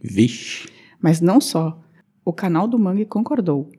Vixe. 0.00 0.68
Mas 1.00 1.20
não 1.20 1.40
só. 1.40 1.82
O 2.26 2.32
canal 2.32 2.66
do 2.66 2.76
Mangue 2.76 3.04
concordou. 3.04 3.70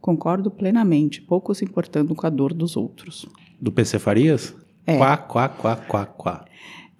Concordo 0.00 0.48
plenamente, 0.48 1.20
pouco 1.20 1.52
se 1.52 1.64
importando 1.64 2.14
com 2.14 2.24
a 2.24 2.30
dor 2.30 2.54
dos 2.54 2.76
outros. 2.76 3.26
Do 3.60 3.72
PC 3.72 3.98
Farias? 3.98 4.54
É. 4.86 4.96
Quá, 4.96 5.16
quá, 5.16 5.48
quá, 5.48 5.74
quá, 5.74 6.06
quá. 6.06 6.44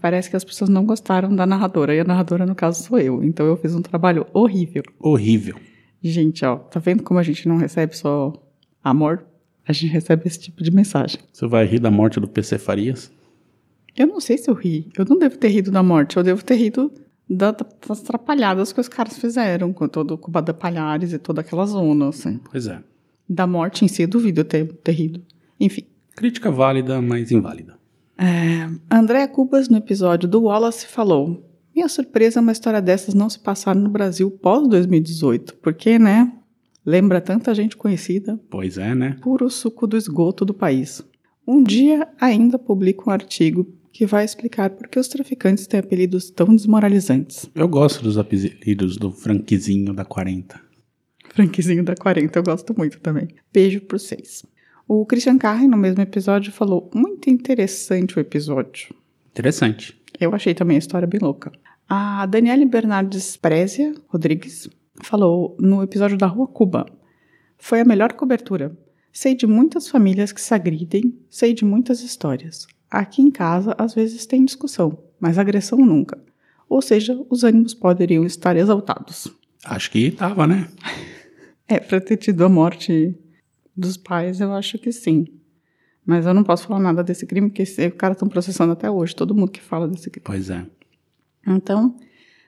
Parece 0.00 0.28
que 0.28 0.34
as 0.34 0.42
pessoas 0.42 0.68
não 0.68 0.84
gostaram 0.84 1.32
da 1.32 1.46
narradora, 1.46 1.94
e 1.94 2.00
a 2.00 2.04
narradora, 2.04 2.44
no 2.44 2.56
caso, 2.56 2.82
sou 2.82 2.98
eu. 2.98 3.22
Então 3.22 3.46
eu 3.46 3.56
fiz 3.56 3.72
um 3.72 3.80
trabalho 3.80 4.26
horrível. 4.32 4.82
Horrível. 4.98 5.54
Gente, 6.02 6.44
ó, 6.44 6.56
tá 6.56 6.80
vendo 6.80 7.04
como 7.04 7.20
a 7.20 7.22
gente 7.22 7.46
não 7.46 7.56
recebe 7.56 7.96
só 7.96 8.32
amor? 8.82 9.24
A 9.64 9.72
gente 9.72 9.92
recebe 9.92 10.26
esse 10.26 10.40
tipo 10.40 10.60
de 10.60 10.72
mensagem. 10.72 11.20
Você 11.32 11.46
vai 11.46 11.66
rir 11.66 11.78
da 11.78 11.90
morte 11.90 12.18
do 12.18 12.26
PC 12.26 12.58
Farias? 12.58 13.12
Eu 13.96 14.08
não 14.08 14.18
sei 14.18 14.38
se 14.38 14.50
eu 14.50 14.54
ri. 14.54 14.90
Eu 14.98 15.04
não 15.04 15.16
devo 15.16 15.38
ter 15.38 15.48
rido 15.50 15.70
da 15.70 15.84
morte, 15.84 16.16
eu 16.16 16.24
devo 16.24 16.44
ter 16.44 16.56
rido 16.56 16.92
da- 17.28 17.50
das 17.86 18.00
atrapalhadas 18.02 18.72
que 18.72 18.80
os 18.80 18.88
caras 18.88 19.18
fizeram 19.18 19.72
com 19.72 19.88
todo 19.88 20.16
com 20.18 20.28
o 20.28 20.32
Bada 20.32 20.54
Palhares 20.54 21.12
e 21.12 21.18
toda 21.18 21.40
aquela 21.40 21.66
zona, 21.66 22.08
assim. 22.08 22.38
Pois 22.50 22.66
é. 22.66 22.80
Da 23.28 23.46
morte 23.46 23.84
em 23.84 23.88
si, 23.88 24.06
duvido 24.06 24.44
ter, 24.44 24.66
ter 24.74 24.92
rido. 24.92 25.22
Enfim. 25.58 25.82
Crítica 26.14 26.50
válida, 26.50 27.00
mas 27.02 27.30
inválida. 27.32 27.76
É, 28.16 28.68
André 28.90 29.26
Cubas, 29.26 29.68
no 29.68 29.76
episódio 29.76 30.28
do 30.28 30.42
Wallace, 30.44 30.86
falou: 30.86 31.44
Minha 31.74 31.88
surpresa 31.88 32.38
é 32.38 32.42
uma 32.42 32.52
história 32.52 32.80
dessas 32.80 33.12
não 33.14 33.28
se 33.28 33.38
passar 33.38 33.74
no 33.74 33.90
Brasil 33.90 34.30
pós-2018, 34.30 35.54
porque, 35.62 35.98
né? 35.98 36.32
Lembra 36.84 37.20
tanta 37.20 37.52
gente 37.52 37.76
conhecida, 37.76 38.38
Pois 38.48 38.78
é, 38.78 38.94
né? 38.94 39.16
puro 39.20 39.50
suco 39.50 39.86
do 39.88 39.96
esgoto 39.96 40.44
do 40.44 40.54
país. 40.54 41.02
Um 41.46 41.62
dia 41.62 42.06
ainda 42.20 42.58
publico 42.58 43.10
um 43.10 43.12
artigo 43.12 43.66
que 43.96 44.04
vai 44.04 44.26
explicar 44.26 44.68
por 44.68 44.88
que 44.88 44.98
os 44.98 45.08
traficantes 45.08 45.66
têm 45.66 45.80
apelidos 45.80 46.30
tão 46.30 46.54
desmoralizantes. 46.54 47.48
Eu 47.54 47.66
gosto 47.66 48.02
dos 48.02 48.18
apelidos 48.18 48.98
do 48.98 49.10
franquizinho 49.10 49.94
da 49.94 50.04
40. 50.04 50.60
Franquizinho 51.30 51.82
da 51.82 51.94
40, 51.94 52.38
eu 52.38 52.42
gosto 52.42 52.76
muito 52.76 53.00
também. 53.00 53.28
Beijo 53.50 53.80
por 53.80 53.98
vocês. 53.98 54.44
O 54.86 55.06
Christian 55.06 55.38
Carren, 55.38 55.68
no 55.68 55.78
mesmo 55.78 56.02
episódio, 56.02 56.52
falou: 56.52 56.90
Muito 56.94 57.30
interessante 57.30 58.18
o 58.18 58.20
episódio. 58.20 58.94
Interessante. 59.30 59.98
Eu 60.20 60.34
achei 60.34 60.52
também 60.52 60.74
a 60.74 60.78
história 60.78 61.08
bem 61.08 61.20
louca. 61.22 61.50
A 61.88 62.26
Daniele 62.26 62.66
Bernardes 62.66 63.38
Prézia 63.38 63.94
Rodrigues 64.08 64.68
falou 65.02 65.56
no 65.58 65.82
episódio 65.82 66.18
da 66.18 66.26
Rua 66.26 66.48
Cuba. 66.48 66.84
Foi 67.56 67.80
a 67.80 67.84
melhor 67.84 68.12
cobertura. 68.12 68.76
Sei 69.10 69.34
de 69.34 69.46
muitas 69.46 69.88
famílias 69.88 70.32
que 70.32 70.40
se 70.42 70.52
agridem, 70.52 71.18
sei 71.30 71.54
de 71.54 71.64
muitas 71.64 72.02
histórias. 72.02 72.66
Aqui 72.90 73.20
em 73.22 73.30
casa, 73.30 73.74
às 73.78 73.94
vezes 73.94 74.26
tem 74.26 74.44
discussão, 74.44 74.98
mas 75.20 75.38
agressão 75.38 75.78
nunca. 75.78 76.18
Ou 76.68 76.80
seja, 76.82 77.18
os 77.30 77.44
ânimos 77.44 77.74
poderiam 77.74 78.24
estar 78.24 78.56
exaltados. 78.56 79.28
Acho 79.64 79.90
que 79.90 80.10
tava, 80.10 80.46
né? 80.46 80.68
É, 81.68 81.80
pra 81.80 82.00
ter 82.00 82.16
tido 82.16 82.44
a 82.44 82.48
morte 82.48 83.12
dos 83.76 83.96
pais, 83.96 84.40
eu 84.40 84.52
acho 84.52 84.78
que 84.78 84.92
sim. 84.92 85.26
Mas 86.06 86.24
eu 86.24 86.32
não 86.32 86.44
posso 86.44 86.64
falar 86.68 86.78
nada 86.78 87.02
desse 87.02 87.26
crime, 87.26 87.48
porque 87.48 87.62
esse- 87.62 87.88
o 87.88 87.92
cara 87.96 88.12
estão 88.12 88.28
processando 88.28 88.72
até 88.72 88.88
hoje, 88.88 89.16
todo 89.16 89.34
mundo 89.34 89.50
que 89.50 89.60
fala 89.60 89.88
desse 89.88 90.08
crime. 90.08 90.22
Pois 90.24 90.48
é. 90.48 90.64
Então, 91.44 91.96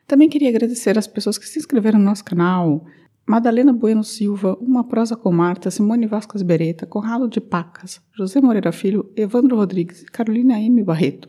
também 0.07 0.29
queria 0.29 0.48
agradecer 0.51 0.96
as 0.96 1.09
pessoas 1.09 1.37
que 1.37 1.48
se 1.48 1.59
inscreveram 1.59 1.98
no 1.98 2.05
nosso 2.05 2.24
canal. 2.24 2.87
Madalena 3.29 3.75
Bueno 3.75 4.03
Silva, 4.03 4.57
Uma 4.59 4.83
Prosa 4.85 5.14
com 5.14 5.31
Marta, 5.31 5.71
Simone 5.71 6.07
Vascas 6.07 6.41
Beretta, 6.41 6.87
Conrado 6.87 7.29
de 7.29 7.43
Pacas, 7.43 8.01
José 8.17 8.41
Moreira 8.41 8.73
Filho, 8.73 9.12
Evandro 9.14 9.55
Rodrigues 9.55 10.01
e 10.01 10.07
Carolina 10.07 10.59
M. 10.59 10.83
Barreto. 10.83 11.29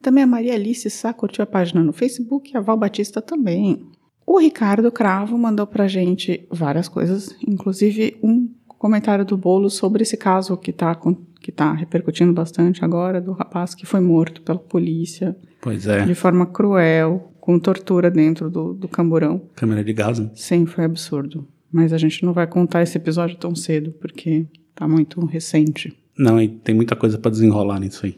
Também 0.00 0.22
a 0.22 0.28
Maria 0.28 0.54
Alice 0.54 0.88
Sá 0.88 1.12
curtiu 1.12 1.42
a 1.42 1.46
página 1.46 1.82
no 1.82 1.92
Facebook 1.92 2.52
e 2.52 2.56
a 2.56 2.60
Val 2.60 2.76
Batista 2.76 3.20
também. 3.20 3.84
O 4.24 4.38
Ricardo 4.38 4.92
Cravo 4.92 5.36
mandou 5.36 5.66
pra 5.66 5.88
gente 5.88 6.46
várias 6.52 6.88
coisas, 6.88 7.34
inclusive 7.44 8.16
um 8.22 8.48
comentário 8.68 9.24
do 9.24 9.36
bolo 9.36 9.68
sobre 9.68 10.04
esse 10.04 10.16
caso 10.16 10.56
que 10.56 10.72
tá, 10.72 10.96
que 11.40 11.50
tá 11.50 11.72
repercutindo 11.72 12.32
bastante 12.32 12.84
agora, 12.84 13.20
do 13.20 13.32
rapaz 13.32 13.74
que 13.74 13.84
foi 13.84 13.98
morto 13.98 14.40
pela 14.42 14.60
polícia 14.60 15.36
Pois 15.60 15.88
é. 15.88 16.04
de 16.04 16.14
forma 16.14 16.46
cruel, 16.46 17.29
com 17.40 17.58
tortura 17.58 18.10
dentro 18.10 18.50
do, 18.50 18.74
do 18.74 18.88
camburão. 18.88 19.42
Câmera 19.54 19.82
de 19.82 19.92
gás, 19.92 20.18
né? 20.18 20.30
Sim, 20.34 20.66
foi 20.66 20.84
absurdo. 20.84 21.46
Mas 21.72 21.92
a 21.92 21.98
gente 21.98 22.24
não 22.24 22.32
vai 22.32 22.46
contar 22.46 22.82
esse 22.82 22.96
episódio 22.96 23.36
tão 23.36 23.54
cedo, 23.54 23.92
porque 23.92 24.46
tá 24.74 24.86
muito 24.86 25.24
recente. 25.24 25.96
Não, 26.18 26.40
e 26.40 26.48
tem 26.48 26.74
muita 26.74 26.96
coisa 26.96 27.18
pra 27.18 27.30
desenrolar 27.30 27.80
nisso 27.80 28.04
aí. 28.04 28.16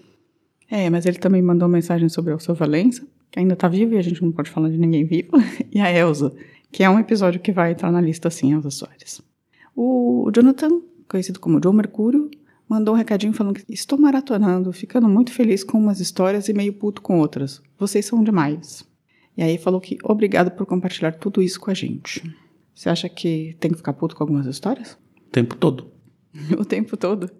É, 0.70 0.88
mas 0.88 1.04
ele 1.06 1.18
também 1.18 1.42
mandou 1.42 1.68
mensagem 1.68 2.08
sobre 2.08 2.32
o 2.32 2.40
seu 2.40 2.54
Valença, 2.54 3.06
que 3.30 3.38
ainda 3.38 3.54
tá 3.54 3.68
vivo 3.68 3.94
e 3.94 3.98
a 3.98 4.02
gente 4.02 4.22
não 4.22 4.32
pode 4.32 4.50
falar 4.50 4.70
de 4.70 4.78
ninguém 4.78 5.04
vivo, 5.04 5.30
e 5.70 5.78
a 5.78 5.90
Elsa, 5.92 6.32
que 6.70 6.82
é 6.82 6.88
um 6.88 6.98
episódio 6.98 7.40
que 7.40 7.52
vai 7.52 7.72
entrar 7.72 7.92
na 7.92 8.00
lista 8.00 8.30
sim, 8.30 8.52
Elsa 8.54 8.70
Soares. 8.70 9.20
O 9.76 10.30
Jonathan, 10.34 10.80
conhecido 11.06 11.38
como 11.38 11.60
Joe 11.62 11.74
Mercúrio, 11.74 12.30
mandou 12.68 12.94
um 12.94 12.96
recadinho 12.96 13.34
falando 13.34 13.56
que 13.56 13.72
estou 13.72 13.98
maratonando, 13.98 14.72
ficando 14.72 15.08
muito 15.08 15.30
feliz 15.30 15.62
com 15.62 15.78
umas 15.78 16.00
histórias 16.00 16.48
e 16.48 16.54
meio 16.54 16.72
puto 16.72 17.02
com 17.02 17.20
outras. 17.20 17.62
Vocês 17.78 18.06
são 18.06 18.24
demais. 18.24 18.90
E 19.36 19.42
aí 19.42 19.58
falou 19.58 19.80
que 19.80 19.96
obrigado 20.04 20.50
por 20.50 20.66
compartilhar 20.66 21.12
tudo 21.12 21.42
isso 21.42 21.60
com 21.60 21.70
a 21.70 21.74
gente. 21.74 22.22
Você 22.74 22.88
acha 22.88 23.08
que 23.08 23.56
tem 23.60 23.70
que 23.70 23.76
ficar 23.76 23.92
puto 23.92 24.16
com 24.16 24.22
algumas 24.22 24.46
histórias? 24.46 24.98
O 25.26 25.30
tempo 25.30 25.56
todo. 25.56 25.90
o 26.58 26.64
tempo 26.64 26.96
todo? 26.96 27.30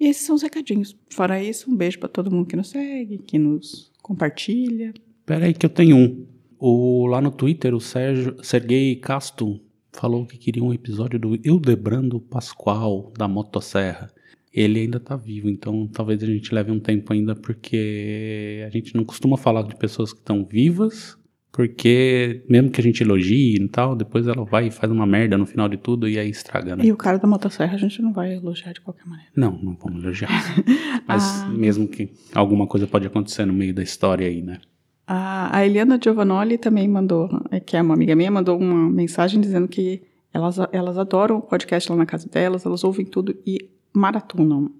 E 0.00 0.06
esses 0.06 0.26
são 0.26 0.34
os 0.34 0.42
recadinhos. 0.42 0.96
Fora 1.10 1.42
isso, 1.42 1.70
um 1.70 1.76
beijo 1.76 1.98
pra 1.98 2.08
todo 2.08 2.30
mundo 2.30 2.46
que 2.46 2.56
nos 2.56 2.70
segue, 2.70 3.18
que 3.18 3.38
nos 3.38 3.92
compartilha. 4.02 4.92
Pera 5.24 5.46
aí 5.46 5.54
que 5.54 5.64
eu 5.64 5.70
tenho 5.70 5.96
um. 5.96 6.26
O, 6.58 7.06
lá 7.06 7.20
no 7.20 7.30
Twitter, 7.30 7.74
o 7.74 7.80
Sérgio, 7.80 8.36
Sergei 8.42 8.96
Casto 8.96 9.60
falou 9.92 10.26
que 10.26 10.38
queria 10.38 10.62
um 10.62 10.72
episódio 10.72 11.18
do 11.18 11.36
Hildebrando 11.36 12.20
Pascoal, 12.20 13.12
da 13.16 13.28
Motosserra. 13.28 14.10
Ele 14.52 14.80
ainda 14.80 15.00
tá 15.00 15.16
vivo, 15.16 15.48
então 15.48 15.88
talvez 15.88 16.22
a 16.22 16.26
gente 16.26 16.54
leve 16.54 16.70
um 16.70 16.80
tempo 16.80 17.12
ainda, 17.12 17.34
porque 17.34 18.62
a 18.66 18.70
gente 18.70 18.94
não 18.94 19.04
costuma 19.04 19.36
falar 19.36 19.62
de 19.62 19.76
pessoas 19.76 20.12
que 20.12 20.18
estão 20.18 20.44
vivas, 20.44 21.16
porque 21.52 22.42
mesmo 22.48 22.70
que 22.70 22.80
a 22.80 22.84
gente 22.84 23.02
elogie 23.02 23.56
e 23.56 23.68
tal, 23.68 23.94
depois 23.94 24.26
ela 24.26 24.42
vai 24.42 24.68
e 24.68 24.70
faz 24.70 24.90
uma 24.90 25.06
merda 25.06 25.36
no 25.36 25.44
final 25.44 25.68
de 25.68 25.76
tudo 25.76 26.08
e 26.08 26.18
aí 26.18 26.30
estraga, 26.30 26.74
né? 26.74 26.84
E 26.84 26.90
o 26.90 26.96
cara 26.96 27.18
da 27.18 27.28
motosserra 27.28 27.74
a 27.74 27.78
gente 27.78 28.00
não 28.00 28.12
vai 28.12 28.34
elogiar 28.34 28.72
de 28.72 28.80
qualquer 28.80 29.06
maneira. 29.06 29.30
Não, 29.36 29.52
não 29.62 29.76
vamos 29.80 30.02
elogiar. 30.02 30.30
Mas 31.06 31.42
Ah. 31.42 31.48
mesmo 31.50 31.86
que 31.86 32.10
alguma 32.34 32.66
coisa 32.66 32.86
pode 32.86 33.06
acontecer 33.06 33.44
no 33.44 33.52
meio 33.52 33.74
da 33.74 33.82
história 33.82 34.26
aí, 34.26 34.40
né? 34.42 34.60
A, 35.06 35.66
Eliana 35.66 35.98
Giovanoli 36.02 36.56
também 36.56 36.88
mandou, 36.88 37.28
é, 37.50 37.60
que 37.60 37.76
é 37.76 37.82
uma 37.82 37.92
amiga 37.92 38.14
minha, 38.16 38.30
mandou 38.30 38.58
uma 38.58 38.88
mensagem 38.88 39.38
dizendo 39.40 39.68
que 39.68 40.00
elas, 40.32 40.56
elas 40.72 40.96
adoram 40.96 41.36
o 41.36 41.42
podcast 41.42 41.90
lá 41.90 41.98
na 41.98 42.06
casa 42.06 42.28
delas, 42.30 42.64
elas 42.64 42.82
ouvem 42.82 43.04
tudo 43.04 43.36
e 43.46 43.68
maratonam. 43.92 44.70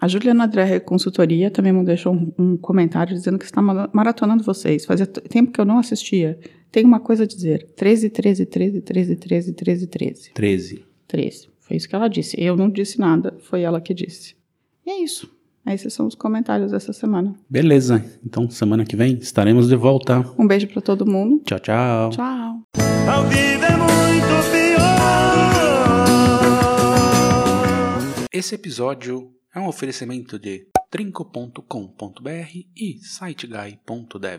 A 0.00 0.08
Juliana 0.08 0.48
Dreher 0.48 0.80
Consultoria 0.82 1.50
também 1.50 1.72
me 1.72 1.84
deixou 1.84 2.14
um, 2.14 2.32
um 2.38 2.56
comentário 2.56 3.14
dizendo 3.14 3.38
que 3.38 3.44
está 3.44 3.60
ma- 3.60 3.90
maratonando 3.92 4.42
vocês. 4.42 4.86
Fazia 4.86 5.06
tempo 5.06 5.52
que 5.52 5.60
eu 5.60 5.64
não 5.64 5.78
assistia. 5.78 6.38
Tem 6.72 6.84
uma 6.84 7.00
coisa 7.00 7.24
a 7.24 7.26
dizer. 7.26 7.66
13, 7.76 8.08
13, 8.08 8.46
13, 8.46 8.80
13, 8.80 9.16
13, 9.16 9.52
13, 9.52 9.86
13. 9.86 10.30
13. 10.32 10.84
13. 11.06 11.48
Foi 11.60 11.76
isso 11.76 11.88
que 11.88 11.94
ela 11.94 12.08
disse. 12.08 12.34
Eu 12.42 12.56
não 12.56 12.70
disse 12.70 12.98
nada, 12.98 13.36
foi 13.42 13.60
ela 13.62 13.78
que 13.80 13.92
disse. 13.92 14.34
E 14.86 14.90
é 14.90 15.02
isso. 15.02 15.30
Esses 15.66 15.92
são 15.92 16.06
os 16.06 16.14
comentários 16.14 16.72
dessa 16.72 16.92
semana. 16.94 17.34
Beleza, 17.48 18.02
então 18.24 18.48
semana 18.48 18.84
que 18.86 18.96
vem 18.96 19.18
estaremos 19.18 19.68
de 19.68 19.76
volta. 19.76 20.24
Um 20.38 20.46
beijo 20.46 20.66
pra 20.68 20.80
todo 20.80 21.04
mundo. 21.06 21.42
Tchau, 21.44 21.58
tchau. 21.60 22.10
Tchau. 22.10 22.62
A 23.06 23.20
vida 23.28 23.66
é 23.66 23.76
muito 23.76 24.50
pior. 24.50 24.80
Esse 28.32 28.54
episódio 28.54 29.30
é 29.54 29.58
um 29.58 29.66
oferecimento 29.66 30.38
de 30.38 30.68
trinco.com.br 30.90 32.52
e 32.76 32.98
siteguy.dev. 33.02 34.38